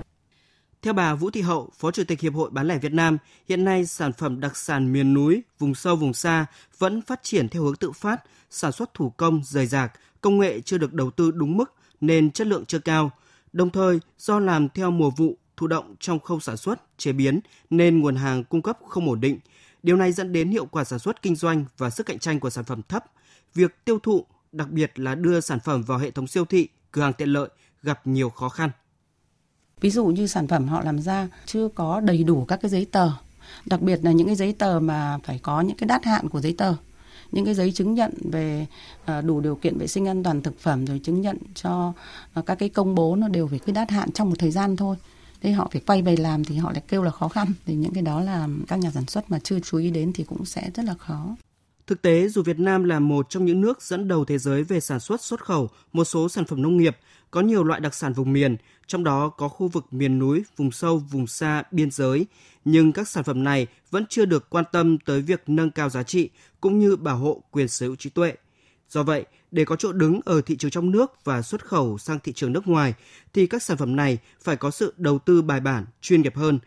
Theo 0.83 0.93
bà 0.93 1.15
Vũ 1.15 1.31
Thị 1.31 1.41
Hậu, 1.41 1.71
Phó 1.79 1.91
Chủ 1.91 2.03
tịch 2.09 2.21
Hiệp 2.21 2.35
hội 2.35 2.51
Bán 2.51 2.69
lẻ 2.69 2.79
Việt 2.79 2.93
Nam, 2.93 3.19
hiện 3.49 3.65
nay 3.65 3.87
sản 3.87 4.13
phẩm 4.13 4.41
đặc 4.41 4.57
sản 4.57 4.93
miền 4.93 5.15
núi, 5.15 5.43
vùng 5.59 5.75
sâu, 5.75 5.97
vùng 5.97 6.15
xa 6.15 6.47
vẫn 6.79 7.03
phát 7.03 7.23
triển 7.23 7.49
theo 7.49 7.63
hướng 7.63 7.77
tự 7.77 7.93
phát, 7.93 8.17
sản 8.51 8.73
xuất 8.73 8.95
thủ 8.95 9.11
công, 9.11 9.43
rời 9.45 9.67
rạc, 9.67 9.93
công 10.21 10.39
nghệ 10.39 10.61
chưa 10.61 10.79
được 10.79 10.93
đầu 10.93 11.11
tư 11.11 11.31
đúng 11.31 11.57
mức 11.57 11.75
nên 12.03 12.31
chất 12.31 12.47
lượng 12.47 12.65
chưa 12.65 12.79
cao. 12.79 13.11
Đồng 13.53 13.71
thời, 13.71 14.01
do 14.19 14.39
làm 14.39 14.69
theo 14.69 14.91
mùa 14.91 15.11
vụ, 15.11 15.37
thụ 15.57 15.67
động 15.67 15.95
trong 16.01 16.21
khâu 16.21 16.41
sản 16.41 16.57
xuất, 16.57 16.99
chế 16.99 17.13
biến 17.13 17.41
nên 17.71 18.01
nguồn 18.01 18.17
hàng 18.17 18.45
cung 18.45 18.63
cấp 18.63 18.79
không 18.89 19.09
ổn 19.09 19.21
định. 19.21 19.39
Điều 19.83 19.97
này 19.97 20.13
dẫn 20.13 20.33
đến 20.33 20.51
hiệu 20.51 20.67
quả 20.67 20.85
sản 20.85 20.99
xuất 20.99 21.23
kinh 21.23 21.37
doanh 21.37 21.65
và 21.79 21.91
sức 21.91 22.07
cạnh 22.07 22.19
tranh 22.19 22.41
của 22.41 22.51
sản 22.51 22.65
phẩm 22.65 22.83
thấp. 22.89 23.05
Việc 23.55 23.85
tiêu 23.85 23.99
thụ, 23.99 24.27
đặc 24.53 24.71
biệt 24.71 24.99
là 24.99 25.15
đưa 25.15 25.41
sản 25.41 25.61
phẩm 25.61 25.83
vào 25.83 25.99
hệ 25.99 26.11
thống 26.11 26.27
siêu 26.27 26.45
thị, 26.45 26.69
cửa 26.91 27.03
hàng 27.03 27.13
tiện 27.13 27.29
lợi 27.29 27.49
gặp 27.83 28.07
nhiều 28.07 28.31
khó 28.31 28.49
khăn. 28.49 28.71
Ví 29.81 29.91
dụ 29.91 30.07
như 30.07 30.27
sản 30.27 30.49
phẩm 30.49 30.69
họ 30.69 30.83
làm 30.83 30.99
ra 30.99 31.29
chưa 31.47 31.69
có 31.69 32.01
đầy 32.01 32.25
đủ 32.25 32.45
các 32.45 32.59
cái 32.63 32.71
giấy 32.71 32.87
tờ, 32.93 33.11
đặc 33.67 33.81
biệt 33.81 34.01
là 34.03 34.13
những 34.13 34.27
cái 34.27 34.37
giấy 34.37 34.53
tờ 34.53 34.81
mà 34.81 35.19
phải 35.25 35.39
có 35.43 35.61
những 35.61 35.77
cái 35.77 35.87
đát 35.87 36.05
hạn 36.05 36.29
của 36.29 36.41
giấy 36.41 36.55
tờ 36.59 36.75
những 37.33 37.45
cái 37.45 37.55
giấy 37.55 37.73
chứng 37.73 37.95
nhận 37.95 38.13
về 38.31 38.67
ờ, 39.05 39.23
đủ 39.23 39.41
điều 39.41 39.55
kiện 39.55 39.79
vệ 39.79 39.87
sinh 39.87 40.09
an 40.09 40.23
toàn 40.23 40.43
thực 40.43 40.61
phẩm 40.61 40.85
rồi 40.85 40.99
chứng 40.99 41.21
nhận 41.21 41.37
cho 41.55 41.93
ờ, 42.35 42.43
các 42.43 42.55
cái 42.55 42.69
công 42.69 42.95
bố 42.95 43.17
nó 43.17 43.29
đều 43.29 43.47
phải 43.47 43.59
cứ 43.59 43.73
đát 43.73 43.91
hạn 43.91 44.13
trong 44.13 44.31
một 44.31 44.37
thời 44.39 44.51
gian 44.51 44.77
thôi. 44.77 44.97
Thế 45.41 45.53
họ 45.53 45.69
phải 45.73 45.83
quay 45.87 46.03
về 46.03 46.17
làm 46.17 46.45
thì 46.45 46.57
họ 46.57 46.73
lại 46.73 46.83
kêu 46.89 47.03
là 47.03 47.11
khó 47.11 47.29
khăn. 47.29 47.53
Thì 47.67 47.75
những 47.75 47.93
cái 47.93 48.03
đó 48.03 48.21
là 48.21 48.49
các 48.69 48.79
nhà 48.79 48.91
sản 48.91 49.07
xuất 49.07 49.31
mà 49.31 49.39
chưa 49.39 49.61
chú 49.61 49.79
ý 49.79 49.91
đến 49.91 50.13
thì 50.13 50.25
cũng 50.25 50.45
sẽ 50.45 50.71
rất 50.75 50.85
là 50.85 50.95
khó. 50.95 51.37
Thực 51.87 52.03
tế, 52.03 52.29
dù 52.29 52.43
Việt 52.43 52.59
Nam 52.59 52.85
là 52.85 52.99
một 52.99 53.31
trong 53.31 53.45
những 53.45 53.61
nước 53.61 53.83
dẫn 53.83 54.09
đầu 54.09 54.25
thế 54.25 54.39
giới 54.39 54.65
về 54.65 54.81
sản 54.81 55.01
xuất 55.01 55.21
xuất 55.21 55.45
khẩu 55.45 55.69
một 55.93 56.05
số 56.05 56.29
sản 56.29 56.45
phẩm 56.45 56.63
nông 56.63 56.77
nghiệp, 56.77 56.97
có 57.33 57.41
nhiều 57.41 57.65
loại 57.65 57.81
đặc 57.81 57.95
sản 57.95 58.13
vùng 58.13 58.33
miền, 58.33 58.57
trong 58.87 59.05
đó 59.05 59.29
có 59.29 59.49
khu 59.49 59.69
vực 59.69 59.93
miền 59.93 60.19
núi, 60.19 60.45
vùng 60.57 60.71
sâu, 60.71 60.99
vùng 60.99 61.27
xa, 61.27 61.63
biên 61.71 61.91
giới, 61.91 62.27
nhưng 62.65 62.93
các 62.93 63.09
sản 63.09 63.25
phẩm 63.25 63.45
này 63.45 63.67
vẫn 63.91 64.05
chưa 64.09 64.25
được 64.25 64.51
quan 64.51 64.65
tâm 64.73 64.99
tới 64.99 65.21
việc 65.21 65.43
nâng 65.47 65.71
cao 65.71 65.89
giá 65.89 66.03
trị 66.03 66.31
cũng 66.61 66.79
như 66.79 66.97
bảo 66.97 67.17
hộ 67.17 67.43
quyền 67.51 67.69
sở 67.69 67.87
hữu 67.87 67.97
trí 67.97 68.11
tuệ. 68.11 68.33
Do 68.89 69.03
vậy, 69.03 69.25
để 69.51 69.65
có 69.65 69.77
chỗ 69.77 69.93
đứng 69.93 70.21
ở 70.25 70.41
thị 70.41 70.57
trường 70.57 70.71
trong 70.71 70.91
nước 70.91 71.25
và 71.25 71.43
xuất 71.43 71.67
khẩu 71.67 71.99
sang 71.99 72.19
thị 72.21 72.33
trường 72.33 72.53
nước 72.53 72.67
ngoài 72.67 72.95
thì 73.33 73.47
các 73.47 73.63
sản 73.63 73.77
phẩm 73.77 73.97
này 73.97 74.19
phải 74.41 74.57
có 74.57 74.71
sự 74.71 74.95
đầu 74.97 75.19
tư 75.19 75.43
bài 75.43 75.61
bản, 75.61 75.85
chuyên 76.01 76.23
nghiệp 76.23 76.37
hơn. 76.37 76.59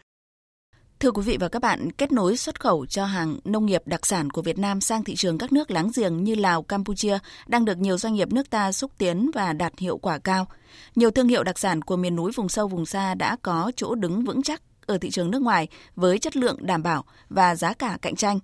Thưa 1.00 1.12
quý 1.12 1.22
vị 1.22 1.38
và 1.40 1.48
các 1.48 1.62
bạn, 1.62 1.92
kết 1.92 2.12
nối 2.12 2.38
xuất 2.38 2.60
khẩu 2.60 2.86
cho 2.86 3.06
hàng 3.06 3.40
nông 3.44 3.66
nghiệp 3.66 3.82
đặc 3.86 4.06
sản 4.06 4.30
của 4.30 4.42
Việt 4.42 4.58
Nam 4.58 4.82
sang 4.82 5.04
thị 5.04 5.16
trường 5.16 5.38
các 5.38 5.54
nước 5.54 5.72
láng 5.72 5.92
giềng 5.96 6.24
như 6.24 6.36
Lào, 6.36 6.64
Campuchia 6.64 7.18
đang 7.48 7.66
được 7.66 7.78
nhiều 7.78 7.98
doanh 7.98 8.14
nghiệp 8.14 8.34
nước 8.34 8.50
ta 8.50 8.72
xúc 8.72 8.92
tiến 8.98 9.32
và 9.34 9.54
đạt 9.54 9.80
hiệu 9.80 9.98
quả 9.98 10.18
cao. 10.18 10.48
Nhiều 10.96 11.12
thương 11.12 11.28
hiệu 11.28 11.44
đặc 11.44 11.60
sản 11.60 11.82
của 11.82 11.96
miền 11.96 12.16
núi 12.16 12.32
vùng 12.36 12.50
sâu 12.50 12.68
vùng 12.68 12.86
xa 12.86 13.16
đã 13.16 13.38
có 13.42 13.72
chỗ 13.76 13.96
đứng 13.96 14.24
vững 14.24 14.44
chắc 14.44 14.62
ở 14.86 14.98
thị 14.98 15.10
trường 15.12 15.32
nước 15.32 15.42
ngoài 15.42 15.68
với 15.96 16.20
chất 16.20 16.36
lượng 16.36 16.58
đảm 16.62 16.84
bảo 16.84 17.04
và 17.30 17.56
giá 17.56 17.74
cả 17.74 17.98
cạnh 18.02 18.16
tranh. 18.16 18.40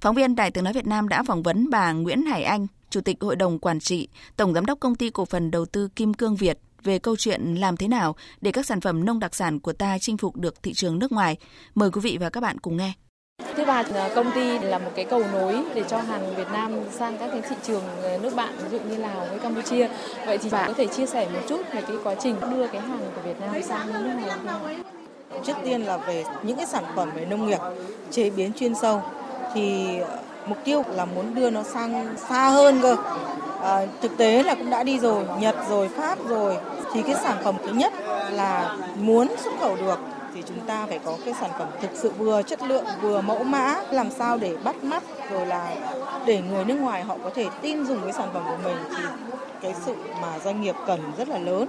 Phóng 0.00 0.14
viên 0.14 0.36
Đài 0.36 0.50
Tiếng 0.50 0.64
Nói 0.64 0.72
Việt 0.72 0.86
Nam 0.86 1.08
đã 1.08 1.22
phỏng 1.22 1.42
vấn 1.42 1.70
bà 1.70 1.92
Nguyễn 1.92 2.22
Hải 2.22 2.42
Anh, 2.42 2.66
Chủ 2.90 3.00
tịch 3.00 3.16
Hội 3.20 3.36
đồng 3.36 3.58
Quản 3.58 3.80
trị, 3.80 4.08
Tổng 4.36 4.54
Giám 4.54 4.66
đốc 4.66 4.80
Công 4.80 4.94
ty 4.94 5.10
Cổ 5.10 5.24
phần 5.24 5.50
Đầu 5.50 5.66
tư 5.66 5.88
Kim 5.96 6.14
Cương 6.14 6.36
Việt 6.36 6.58
về 6.84 6.98
câu 6.98 7.16
chuyện 7.16 7.54
làm 7.54 7.76
thế 7.76 7.88
nào 7.88 8.16
để 8.40 8.52
các 8.52 8.66
sản 8.66 8.80
phẩm 8.80 9.04
nông 9.04 9.20
đặc 9.20 9.34
sản 9.34 9.60
của 9.60 9.72
ta 9.72 9.98
chinh 9.98 10.16
phục 10.16 10.36
được 10.36 10.62
thị 10.62 10.72
trường 10.74 10.98
nước 10.98 11.12
ngoài. 11.12 11.36
Mời 11.74 11.90
quý 11.90 12.00
vị 12.00 12.18
và 12.20 12.30
các 12.30 12.40
bạn 12.40 12.58
cùng 12.58 12.76
nghe. 12.76 12.92
Thứ 13.56 13.64
ba, 13.64 13.82
công 14.14 14.30
ty 14.34 14.58
là 14.58 14.78
một 14.78 14.90
cái 14.94 15.04
cầu 15.04 15.22
nối 15.32 15.62
để 15.74 15.84
cho 15.88 15.98
hàng 15.98 16.34
Việt 16.36 16.46
Nam 16.52 16.72
sang 16.90 17.18
các 17.18 17.28
cái 17.32 17.42
thị 17.48 17.56
trường 17.62 17.82
ờ, 18.02 18.18
nước 18.18 18.34
bạn, 18.34 18.54
ví 18.58 18.78
dụ 18.78 18.84
như 18.84 18.96
Lào 18.96 19.26
với 19.30 19.38
Campuchia. 19.38 19.88
Vậy 20.26 20.38
thì 20.38 20.50
bà 20.52 20.66
có 20.66 20.72
thể 20.72 20.86
chia 20.86 21.06
sẻ 21.06 21.28
một 21.32 21.40
chút 21.48 21.60
về 21.72 21.82
cái 21.82 21.96
quá 22.04 22.14
trình 22.22 22.36
đưa 22.50 22.66
cái 22.66 22.80
hàng 22.80 23.10
của 23.14 23.22
Việt 23.24 23.40
Nam 23.40 23.62
sang 23.62 23.92
nước 23.92 24.14
ngoài 24.14 24.38
không? 24.46 24.82
Trước 25.44 25.56
tiên 25.64 25.82
là 25.82 25.96
về 25.96 26.24
những 26.42 26.56
cái 26.56 26.66
sản 26.66 26.84
phẩm 26.96 27.10
về 27.14 27.24
nông 27.24 27.46
nghiệp, 27.46 27.58
chế 28.10 28.30
biến 28.30 28.52
chuyên 28.52 28.74
sâu 28.74 29.02
thì 29.54 29.86
mục 30.46 30.58
tiêu 30.64 30.82
là 30.88 31.04
muốn 31.04 31.34
đưa 31.34 31.50
nó 31.50 31.62
sang 31.62 32.16
xa 32.28 32.48
hơn 32.48 32.78
cơ. 32.82 32.96
À, 33.64 33.86
thực 34.02 34.16
tế 34.16 34.42
là 34.42 34.54
cũng 34.54 34.70
đã 34.70 34.82
đi 34.82 34.98
rồi, 34.98 35.24
Nhật 35.40 35.56
rồi, 35.68 35.88
Pháp 35.88 36.18
rồi. 36.28 36.56
Thì 36.92 37.02
cái 37.02 37.14
sản 37.14 37.36
phẩm 37.44 37.54
thứ 37.66 37.72
nhất 37.72 37.92
là 38.30 38.76
muốn 38.96 39.28
xuất 39.38 39.52
khẩu 39.60 39.76
được 39.76 39.98
thì 40.34 40.42
chúng 40.46 40.60
ta 40.66 40.86
phải 40.86 40.98
có 40.98 41.16
cái 41.24 41.34
sản 41.40 41.50
phẩm 41.58 41.68
thực 41.80 41.90
sự 41.94 42.12
vừa 42.18 42.42
chất 42.42 42.62
lượng 42.62 42.84
vừa 43.00 43.20
mẫu 43.20 43.44
mã 43.44 43.76
làm 43.90 44.10
sao 44.10 44.38
để 44.38 44.56
bắt 44.64 44.84
mắt 44.84 45.02
rồi 45.30 45.46
là 45.46 45.76
để 46.26 46.42
người 46.50 46.64
nước 46.64 46.74
ngoài 46.74 47.02
họ 47.02 47.16
có 47.24 47.30
thể 47.34 47.46
tin 47.62 47.86
dùng 47.86 48.00
cái 48.02 48.12
sản 48.12 48.28
phẩm 48.34 48.42
của 48.46 48.58
mình 48.64 48.76
thì 48.90 49.02
cái 49.60 49.74
sự 49.84 49.94
mà 50.22 50.38
doanh 50.44 50.60
nghiệp 50.60 50.74
cần 50.86 51.00
rất 51.18 51.28
là 51.28 51.38
lớn 51.38 51.68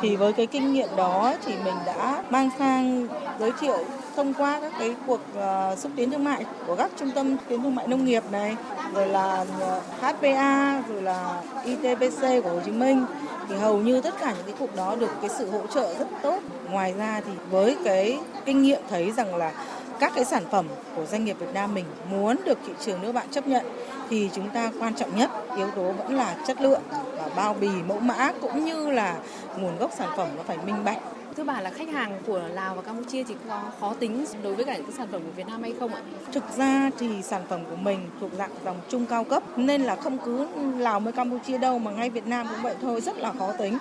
thì 0.00 0.16
với 0.16 0.32
cái 0.32 0.46
kinh 0.46 0.72
nghiệm 0.72 0.88
đó 0.96 1.34
thì 1.44 1.54
mình 1.64 1.74
đã 1.86 2.22
mang 2.30 2.50
sang 2.58 3.08
giới 3.40 3.52
thiệu 3.60 3.78
thông 4.16 4.34
qua 4.34 4.60
các 4.60 4.72
cái 4.78 4.94
cuộc 5.06 5.20
uh, 5.38 5.78
xúc 5.78 5.92
tiến 5.96 6.10
thương 6.10 6.24
mại 6.24 6.44
của 6.66 6.76
các 6.76 6.90
trung 6.96 7.10
tâm 7.10 7.36
tiến 7.48 7.62
thương 7.62 7.74
mại 7.74 7.86
nông 7.86 8.04
nghiệp 8.04 8.22
này 8.30 8.56
rồi 8.94 9.06
là 9.06 9.44
ờ, 9.60 9.80
HPA 10.00 10.82
rồi 10.88 11.02
là 11.02 11.42
ITPC 11.64 12.20
của 12.44 12.50
Hồ 12.50 12.60
Chí 12.64 12.70
Minh 12.70 13.06
thì 13.48 13.54
hầu 13.54 13.78
như 13.78 14.00
tất 14.00 14.14
cả 14.20 14.34
những 14.36 14.46
cái 14.46 14.54
cuộc 14.58 14.76
đó 14.76 14.96
được 15.00 15.10
cái 15.20 15.30
sự 15.38 15.50
hỗ 15.50 15.66
trợ 15.66 15.94
rất 15.98 16.06
tốt. 16.22 16.38
Ngoài 16.70 16.94
ra 16.98 17.20
thì 17.26 17.32
với 17.50 17.76
cái 17.84 18.18
kinh 18.44 18.62
nghiệm 18.62 18.80
thấy 18.90 19.12
rằng 19.12 19.36
là 19.36 19.52
các 20.00 20.12
cái 20.14 20.24
sản 20.24 20.42
phẩm 20.50 20.66
của 20.96 21.06
doanh 21.06 21.24
nghiệp 21.24 21.36
Việt 21.38 21.54
Nam 21.54 21.74
mình 21.74 21.84
muốn 22.10 22.36
được 22.44 22.58
thị 22.66 22.72
trường 22.80 23.02
nước 23.02 23.12
bạn 23.12 23.26
chấp 23.30 23.46
nhận 23.46 23.66
thì 24.10 24.30
chúng 24.34 24.50
ta 24.50 24.72
quan 24.80 24.94
trọng 24.94 25.16
nhất 25.16 25.30
yếu 25.56 25.70
tố 25.70 25.92
vẫn 25.92 26.16
là 26.16 26.36
chất 26.46 26.60
lượng 26.60 26.82
và 26.90 27.28
bao 27.36 27.54
bì 27.60 27.68
mẫu 27.68 28.00
mã 28.00 28.32
cũng 28.40 28.64
như 28.64 28.90
là 28.90 29.16
nguồn 29.56 29.78
gốc 29.78 29.90
sản 29.98 30.08
phẩm 30.16 30.28
nó 30.36 30.42
phải 30.46 30.58
minh 30.66 30.84
bạch 30.84 30.98
Thưa 31.36 31.44
bà 31.44 31.60
là 31.60 31.70
khách 31.70 31.88
hàng 31.88 32.18
của 32.26 32.40
Lào 32.52 32.74
và 32.74 32.82
Campuchia 32.82 33.24
thì 33.24 33.34
có 33.48 33.62
khó 33.80 33.94
tính 33.94 34.24
đối 34.42 34.54
với 34.54 34.64
cả 34.64 34.76
những 34.76 34.92
sản 34.92 35.08
phẩm 35.12 35.20
của 35.24 35.30
Việt 35.36 35.46
Nam 35.46 35.62
hay 35.62 35.74
không 35.80 35.94
ạ? 35.94 36.00
Thực 36.32 36.44
ra 36.56 36.90
thì 36.98 37.22
sản 37.22 37.42
phẩm 37.48 37.60
của 37.70 37.76
mình 37.76 38.10
thuộc 38.20 38.30
dạng 38.38 38.50
dòng 38.64 38.80
trung 38.88 39.06
cao 39.06 39.24
cấp, 39.24 39.42
nên 39.56 39.82
là 39.82 39.96
không 39.96 40.18
cứ 40.18 40.46
Lào 40.78 41.00
với 41.00 41.12
Campuchia 41.12 41.58
đâu 41.58 41.78
mà 41.78 41.90
ngay 41.90 42.10
Việt 42.10 42.26
Nam 42.26 42.46
cũng 42.50 42.62
vậy 42.62 42.74
thôi, 42.82 43.00
rất 43.00 43.18
là 43.18 43.32
khó 43.38 43.52
tính. 43.52 43.78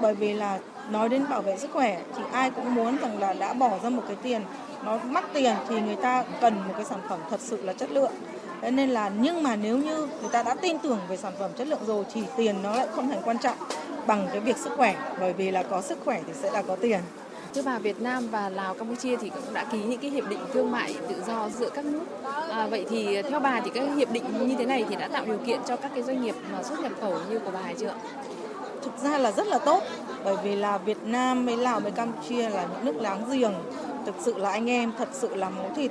Bởi 0.00 0.14
vì 0.14 0.32
là 0.32 0.58
nói 0.90 1.08
đến 1.08 1.24
bảo 1.30 1.42
vệ 1.42 1.58
sức 1.58 1.70
khỏe 1.72 2.02
thì 2.16 2.22
ai 2.32 2.50
cũng 2.50 2.74
muốn 2.74 2.96
rằng 2.96 3.18
là 3.18 3.32
đã 3.32 3.52
bỏ 3.52 3.70
ra 3.82 3.90
một 3.90 4.02
cái 4.06 4.16
tiền, 4.22 4.42
nó 4.84 4.98
mắc 5.04 5.24
tiền 5.32 5.54
thì 5.68 5.80
người 5.80 5.96
ta 5.96 6.24
cần 6.40 6.54
một 6.54 6.74
cái 6.76 6.84
sản 6.84 7.00
phẩm 7.08 7.20
thật 7.30 7.40
sự 7.40 7.62
là 7.62 7.72
chất 7.72 7.90
lượng 7.90 8.12
Thế 8.66 8.72
nên 8.72 8.90
là 8.90 9.10
nhưng 9.20 9.42
mà 9.42 9.56
nếu 9.56 9.78
như 9.78 9.96
người 9.96 10.30
ta 10.32 10.42
đã 10.42 10.54
tin 10.54 10.78
tưởng 10.78 10.98
về 11.08 11.16
sản 11.16 11.32
phẩm 11.38 11.50
chất 11.56 11.66
lượng 11.66 11.80
rồi 11.86 12.04
thì 12.14 12.22
tiền 12.36 12.62
nó 12.62 12.76
lại 12.76 12.86
không 12.94 13.08
thành 13.08 13.22
quan 13.24 13.38
trọng 13.38 13.56
bằng 14.06 14.28
cái 14.32 14.40
việc 14.40 14.56
sức 14.56 14.70
khỏe 14.76 14.94
bởi 15.20 15.32
vì 15.32 15.50
là 15.50 15.62
có 15.62 15.82
sức 15.82 15.98
khỏe 16.04 16.20
thì 16.26 16.32
sẽ 16.42 16.50
là 16.50 16.62
có 16.62 16.76
tiền. 16.76 17.00
Thưa 17.54 17.62
bà, 17.62 17.78
Việt 17.78 18.00
Nam 18.00 18.28
và 18.30 18.48
Lào, 18.48 18.74
Campuchia 18.74 19.16
thì 19.16 19.28
cũng 19.28 19.54
đã 19.54 19.64
ký 19.64 19.78
những 19.82 20.00
cái 20.00 20.10
hiệp 20.10 20.28
định 20.28 20.38
thương 20.52 20.70
mại 20.70 20.94
tự 21.08 21.22
do 21.26 21.48
giữa 21.48 21.70
các 21.70 21.84
nước. 21.84 22.04
À, 22.50 22.66
vậy 22.66 22.86
thì 22.90 23.22
theo 23.22 23.40
bà 23.40 23.60
thì 23.60 23.70
các 23.74 23.84
hiệp 23.96 24.10
định 24.10 24.24
như 24.48 24.56
thế 24.58 24.64
này 24.64 24.84
thì 24.88 24.96
đã 24.96 25.08
tạo 25.08 25.24
điều 25.24 25.38
kiện 25.38 25.60
cho 25.66 25.76
các 25.76 25.90
cái 25.94 26.02
doanh 26.02 26.22
nghiệp 26.22 26.34
mà 26.52 26.62
xuất 26.62 26.80
nhập 26.80 26.92
khẩu 27.00 27.14
như 27.30 27.38
của 27.38 27.50
bà 27.52 27.72
chưa? 27.78 27.94
Thực 28.82 28.98
ra 29.02 29.18
là 29.18 29.32
rất 29.32 29.46
là 29.46 29.58
tốt 29.58 29.82
bởi 30.24 30.36
vì 30.44 30.56
là 30.56 30.78
Việt 30.78 30.98
Nam 31.04 31.46
với 31.46 31.56
Lào 31.56 31.80
với 31.80 31.92
Campuchia 31.92 32.48
là 32.48 32.66
những 32.72 32.84
nước 32.84 33.02
láng 33.02 33.30
giềng 33.30 33.54
thực 34.06 34.14
sự 34.20 34.38
là 34.38 34.50
anh 34.50 34.70
em 34.70 34.92
thật 34.98 35.08
sự 35.12 35.34
là 35.34 35.50
máu 35.50 35.70
thịt 35.76 35.90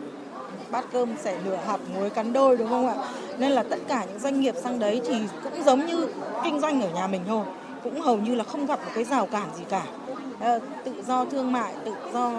bát 0.71 0.85
cơm 0.91 1.09
sẻ 1.17 1.37
nửa 1.45 1.55
hạt 1.55 1.77
muối 1.95 2.09
cắn 2.09 2.33
đôi 2.33 2.57
đúng 2.57 2.69
không 2.69 2.87
ạ 2.87 2.95
nên 3.37 3.51
là 3.51 3.63
tất 3.63 3.79
cả 3.87 4.05
những 4.09 4.19
doanh 4.19 4.41
nghiệp 4.41 4.55
sang 4.63 4.79
đấy 4.79 5.01
thì 5.07 5.15
cũng 5.43 5.63
giống 5.63 5.85
như 5.85 6.07
kinh 6.43 6.59
doanh 6.59 6.81
ở 6.81 6.89
nhà 6.89 7.07
mình 7.07 7.21
thôi 7.27 7.45
cũng 7.83 8.01
hầu 8.01 8.17
như 8.17 8.35
là 8.35 8.43
không 8.43 8.65
gặp 8.65 8.79
một 8.85 8.91
cái 8.95 9.03
rào 9.03 9.25
cản 9.25 9.47
gì 9.57 9.63
cả 9.69 9.85
ờ, 10.39 10.59
tự 10.83 11.03
do 11.07 11.25
thương 11.25 11.51
mại 11.51 11.73
tự 11.85 11.93
do 12.13 12.31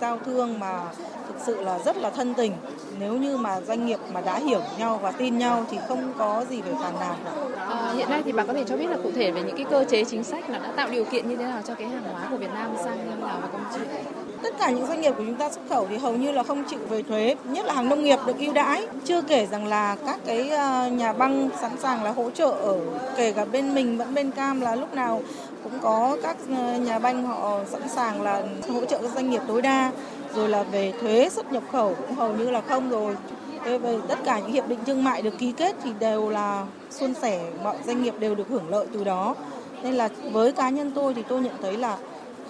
giao 0.00 0.18
thương 0.18 0.58
mà 0.58 0.80
thực 1.28 1.36
sự 1.46 1.60
là 1.60 1.78
rất 1.78 1.96
là 1.96 2.10
thân 2.10 2.34
tình 2.34 2.52
nếu 2.98 3.16
như 3.16 3.36
mà 3.36 3.60
doanh 3.60 3.86
nghiệp 3.86 3.98
mà 4.12 4.20
đã 4.20 4.38
hiểu 4.38 4.60
nhau 4.78 4.98
và 5.02 5.12
tin 5.12 5.38
nhau 5.38 5.64
thì 5.70 5.78
không 5.88 6.12
có 6.18 6.44
gì 6.50 6.62
phải 6.62 6.74
phàn 6.74 6.94
nàn 7.00 7.16
cả. 7.24 7.30
À, 7.68 7.92
hiện 7.96 8.10
nay 8.10 8.22
thì 8.24 8.32
bà 8.32 8.44
có 8.44 8.52
thể 8.52 8.64
cho 8.64 8.76
biết 8.76 8.86
là 8.90 8.96
cụ 9.02 9.10
thể 9.14 9.30
về 9.30 9.42
những 9.42 9.56
cái 9.56 9.66
cơ 9.70 9.84
chế 9.84 10.04
chính 10.04 10.24
sách 10.24 10.50
là 10.50 10.58
đã 10.58 10.72
tạo 10.76 10.88
điều 10.90 11.04
kiện 11.04 11.28
như 11.28 11.36
thế 11.36 11.44
nào 11.44 11.60
cho 11.64 11.74
cái 11.74 11.88
hàng 11.88 12.02
hóa 12.12 12.28
của 12.30 12.36
Việt 12.36 12.50
Nam 12.54 12.70
sang 12.84 13.20
Lào 13.20 13.40
và 13.40 13.48
Campuchia? 13.48 14.21
Tất 14.42 14.54
cả 14.58 14.70
những 14.70 14.86
doanh 14.86 15.00
nghiệp 15.00 15.14
của 15.18 15.24
chúng 15.26 15.34
ta 15.34 15.50
xuất 15.50 15.60
khẩu 15.68 15.86
thì 15.90 15.96
hầu 15.96 16.16
như 16.16 16.32
là 16.32 16.42
không 16.42 16.64
chịu 16.64 16.78
về 16.88 17.02
thuế, 17.02 17.36
nhất 17.44 17.66
là 17.66 17.74
hàng 17.74 17.88
nông 17.88 18.04
nghiệp 18.04 18.18
được 18.26 18.38
ưu 18.38 18.52
đãi. 18.52 18.86
Chưa 19.04 19.22
kể 19.22 19.46
rằng 19.46 19.66
là 19.66 19.96
các 20.06 20.20
cái 20.26 20.50
ờ, 20.50 20.88
nhà 20.88 21.12
băng 21.12 21.50
sẵn 21.60 21.70
sàng 21.78 22.04
là 22.04 22.10
hỗ 22.10 22.30
trợ 22.30 22.50
ở 22.50 22.80
kể 23.16 23.32
cả 23.32 23.44
bên 23.44 23.74
mình 23.74 23.98
vẫn 23.98 24.14
bên 24.14 24.30
cam 24.30 24.60
là 24.60 24.74
lúc 24.74 24.94
nào 24.94 25.22
cũng 25.62 25.72
có 25.82 26.16
các 26.22 26.36
ờ, 26.56 26.78
nhà 26.78 26.98
banh 26.98 27.26
họ 27.26 27.60
sẵn 27.70 27.88
sàng 27.88 28.22
là 28.22 28.42
hỗ 28.68 28.84
trợ 28.84 28.98
các 28.98 29.10
doanh 29.14 29.30
nghiệp 29.30 29.42
tối 29.48 29.62
đa 29.62 29.90
rồi 30.34 30.48
là 30.48 30.62
về 30.62 30.92
thuế 31.00 31.28
xuất 31.28 31.52
nhập 31.52 31.62
khẩu 31.72 31.94
cũng 31.94 32.16
hầu 32.16 32.34
như 32.34 32.50
là 32.50 32.60
không 32.60 32.90
rồi 32.90 33.16
về 33.64 33.98
tất 34.08 34.18
cả 34.24 34.38
những 34.38 34.52
hiệp 34.52 34.68
định 34.68 34.78
thương 34.86 35.04
mại 35.04 35.22
được 35.22 35.38
ký 35.38 35.52
kết 35.52 35.76
thì 35.84 35.90
đều 36.00 36.28
là 36.28 36.66
suôn 36.90 37.14
sẻ 37.14 37.40
mọi 37.62 37.76
doanh 37.86 38.02
nghiệp 38.02 38.14
đều 38.18 38.34
được 38.34 38.48
hưởng 38.48 38.68
lợi 38.68 38.86
từ 38.92 39.04
đó 39.04 39.34
nên 39.82 39.94
là 39.94 40.08
với 40.32 40.52
cá 40.52 40.70
nhân 40.70 40.92
tôi 40.94 41.14
thì 41.14 41.22
tôi 41.28 41.40
nhận 41.40 41.54
thấy 41.62 41.76
là 41.76 41.98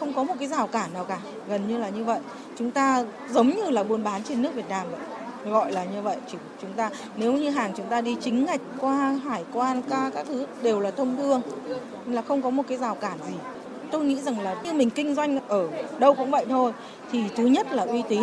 không 0.02 0.14
có 0.14 0.22
một 0.22 0.34
cái 0.38 0.48
rào 0.48 0.66
cản 0.66 0.92
nào 0.92 1.04
cả. 1.04 1.18
Gần 1.48 1.68
như 1.68 1.78
là 1.78 1.88
như 1.88 2.04
vậy. 2.04 2.20
Chúng 2.58 2.70
ta 2.70 3.04
giống 3.30 3.48
như 3.48 3.70
là 3.70 3.82
buôn 3.82 4.04
bán 4.04 4.22
trên 4.22 4.42
nước 4.42 4.54
Việt 4.54 4.68
Nam 4.68 4.86
vậy. 4.90 5.00
Gọi 5.52 5.72
là 5.72 5.84
như 5.84 6.02
vậy. 6.02 6.16
Chỉ 6.32 6.38
chúng 6.62 6.72
ta, 6.72 6.90
nếu 7.16 7.32
như 7.32 7.50
hàng 7.50 7.72
chúng 7.76 7.86
ta 7.86 8.00
đi 8.00 8.16
chính 8.20 8.44
ngạch 8.44 8.60
qua 8.80 9.20
hải 9.24 9.44
quan, 9.52 9.82
ca 9.90 10.10
các 10.14 10.26
thứ, 10.26 10.46
đều 10.62 10.80
là 10.80 10.90
thông 10.90 11.16
thương. 11.16 11.40
Là 12.06 12.22
không 12.22 12.42
có 12.42 12.50
một 12.50 12.62
cái 12.68 12.78
rào 12.78 12.94
cản 12.94 13.18
gì. 13.26 13.34
Tôi 13.90 14.04
nghĩ 14.04 14.20
rằng 14.20 14.40
là 14.40 14.56
như 14.64 14.72
mình 14.72 14.90
kinh 14.90 15.14
doanh 15.14 15.38
ở 15.48 15.68
đâu 15.98 16.14
cũng 16.14 16.30
vậy 16.30 16.46
thôi, 16.48 16.72
thì 17.12 17.24
thứ 17.36 17.46
nhất 17.46 17.72
là 17.72 17.82
uy 17.82 18.02
tín, 18.08 18.22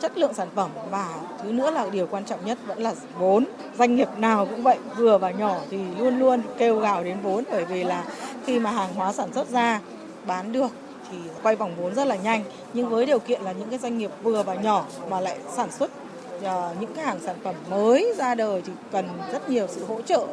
chất 0.00 0.18
lượng 0.18 0.34
sản 0.34 0.48
phẩm 0.54 0.70
và 0.90 1.14
thứ 1.42 1.52
nữa 1.52 1.70
là 1.70 1.86
điều 1.90 2.06
quan 2.06 2.24
trọng 2.24 2.46
nhất 2.46 2.58
vẫn 2.66 2.78
là 2.82 2.94
vốn. 3.18 3.44
Doanh 3.78 3.96
nghiệp 3.96 4.08
nào 4.18 4.46
cũng 4.46 4.62
vậy, 4.62 4.78
vừa 4.96 5.18
và 5.18 5.30
nhỏ 5.30 5.56
thì 5.70 5.78
luôn 5.98 6.18
luôn 6.18 6.42
kêu 6.58 6.78
gào 6.78 7.04
đến 7.04 7.16
vốn 7.22 7.44
bởi 7.50 7.64
vì 7.64 7.84
là 7.84 8.04
khi 8.46 8.58
mà 8.58 8.70
hàng 8.70 8.94
hóa 8.94 9.12
sản 9.12 9.32
xuất 9.34 9.48
ra, 9.48 9.80
bán 10.26 10.52
được 10.52 10.70
thì 11.12 11.18
quay 11.42 11.56
vòng 11.56 11.74
vốn 11.80 11.94
rất 11.94 12.06
là 12.06 12.16
nhanh 12.16 12.44
nhưng 12.72 12.88
với 12.88 13.06
điều 13.06 13.18
kiện 13.18 13.42
là 13.42 13.52
những 13.52 13.70
cái 13.70 13.78
doanh 13.78 13.98
nghiệp 13.98 14.10
vừa 14.22 14.42
và 14.42 14.54
nhỏ 14.54 14.84
mà 15.10 15.20
lại 15.20 15.38
sản 15.56 15.70
xuất 15.70 15.90
uh, 16.38 16.80
những 16.80 16.94
cái 16.94 17.04
hàng 17.04 17.20
sản 17.20 17.36
phẩm 17.44 17.54
mới 17.70 18.14
ra 18.18 18.34
đời 18.34 18.62
thì 18.66 18.72
cần 18.92 19.08
rất 19.32 19.50
nhiều 19.50 19.66
sự 19.70 19.84
hỗ 19.84 20.02
trợ 20.02 20.26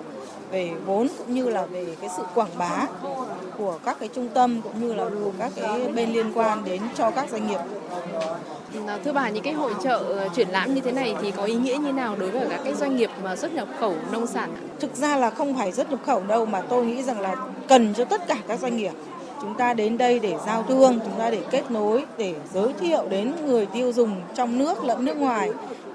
về 0.51 0.71
vốn 0.85 1.07
cũng 1.17 1.33
như 1.33 1.49
là 1.49 1.65
về 1.65 1.95
cái 2.01 2.09
sự 2.17 2.23
quảng 2.35 2.57
bá 2.57 2.87
của 3.57 3.79
các 3.85 3.97
cái 3.99 4.09
trung 4.15 4.27
tâm 4.33 4.61
cũng 4.61 4.81
như 4.81 4.93
là 4.93 5.05
của 5.23 5.31
các 5.39 5.51
cái 5.55 5.87
bên 5.95 6.13
liên 6.13 6.31
quan 6.35 6.63
đến 6.65 6.81
cho 6.95 7.11
các 7.11 7.29
doanh 7.29 7.47
nghiệp. 7.47 7.59
À, 8.87 8.97
thưa 9.05 9.13
bà, 9.13 9.29
những 9.29 9.43
cái 9.43 9.53
hội 9.53 9.73
trợ 9.83 9.97
ờ, 9.97 10.29
triển 10.35 10.49
lãm 10.49 10.73
như 10.73 10.81
thế 10.81 10.91
này 10.91 11.15
thì 11.21 11.31
có 11.31 11.43
ý 11.43 11.55
nghĩa 11.55 11.77
như 11.77 11.91
nào 11.91 12.15
đối 12.15 12.31
với 12.31 12.47
các 12.49 12.59
cái 12.63 12.73
doanh 12.73 12.95
nghiệp 12.95 13.09
mà 13.23 13.35
xuất 13.35 13.53
nhập 13.53 13.67
khẩu 13.79 13.95
nông 14.11 14.27
sản? 14.27 14.53
Thực 14.79 14.95
ra 14.95 15.15
là 15.15 15.29
không 15.29 15.57
phải 15.57 15.71
xuất 15.71 15.89
nhập 15.89 15.99
khẩu 16.05 16.23
đâu 16.27 16.45
mà 16.45 16.61
tôi 16.61 16.85
nghĩ 16.85 17.03
rằng 17.03 17.19
là 17.19 17.35
cần 17.67 17.93
cho 17.93 18.05
tất 18.05 18.27
cả 18.27 18.37
các 18.47 18.59
doanh 18.59 18.77
nghiệp 18.77 18.91
chúng 19.41 19.55
ta 19.57 19.73
đến 19.73 19.97
đây 19.97 20.19
để 20.19 20.35
giao 20.45 20.63
thương 20.63 20.99
chúng 21.05 21.17
ta 21.17 21.31
để 21.31 21.43
kết 21.51 21.71
nối 21.71 22.05
để 22.17 22.35
giới 22.53 22.73
thiệu 22.73 23.07
đến 23.09 23.33
người 23.45 23.65
tiêu 23.65 23.93
dùng 23.93 24.21
trong 24.35 24.57
nước 24.57 24.83
lẫn 24.83 25.05
nước 25.05 25.17
ngoài 25.17 25.49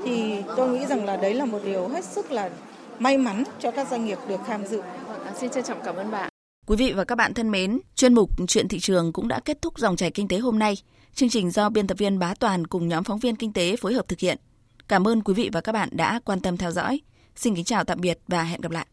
thì 0.04 0.42
tôi 0.56 0.68
nghĩ 0.68 0.86
rằng 0.86 1.04
là 1.04 1.16
đấy 1.16 1.34
là 1.34 1.44
một 1.44 1.60
điều 1.64 1.88
hết 1.88 2.04
sức 2.04 2.30
là 2.30 2.50
may 2.98 3.18
mắn 3.18 3.44
cho 3.60 3.70
các 3.70 3.88
doanh 3.90 4.04
nghiệp 4.04 4.18
được 4.28 4.40
tham 4.46 4.66
dự. 4.66 4.80
À, 5.24 5.32
xin 5.40 5.50
trân 5.50 5.64
trọng 5.64 5.78
cảm 5.84 5.96
ơn 5.96 6.10
bà. 6.10 6.28
Quý 6.66 6.76
vị 6.76 6.92
và 6.92 7.04
các 7.04 7.14
bạn 7.14 7.34
thân 7.34 7.50
mến, 7.50 7.80
chuyên 7.94 8.14
mục 8.14 8.30
Chuyện 8.48 8.68
thị 8.68 8.80
trường 8.80 9.12
cũng 9.12 9.28
đã 9.28 9.40
kết 9.40 9.62
thúc 9.62 9.78
dòng 9.78 9.96
chảy 9.96 10.10
kinh 10.10 10.28
tế 10.28 10.38
hôm 10.38 10.58
nay. 10.58 10.76
Chương 11.14 11.28
trình 11.28 11.50
do 11.50 11.68
biên 11.68 11.86
tập 11.86 11.98
viên 11.98 12.18
Bá 12.18 12.34
Toàn 12.34 12.66
cùng 12.66 12.88
nhóm 12.88 13.04
phóng 13.04 13.18
viên 13.18 13.36
kinh 13.36 13.52
tế 13.52 13.76
phối 13.76 13.94
hợp 13.94 14.08
thực 14.08 14.18
hiện. 14.18 14.38
Cảm 14.88 15.08
ơn 15.08 15.22
quý 15.22 15.34
vị 15.34 15.50
và 15.52 15.60
các 15.60 15.72
bạn 15.72 15.88
đã 15.92 16.20
quan 16.24 16.40
tâm 16.40 16.56
theo 16.56 16.70
dõi. 16.70 17.00
Xin 17.36 17.54
kính 17.54 17.64
chào 17.64 17.84
tạm 17.84 18.00
biệt 18.00 18.18
và 18.28 18.42
hẹn 18.42 18.60
gặp 18.60 18.72
lại. 18.72 18.82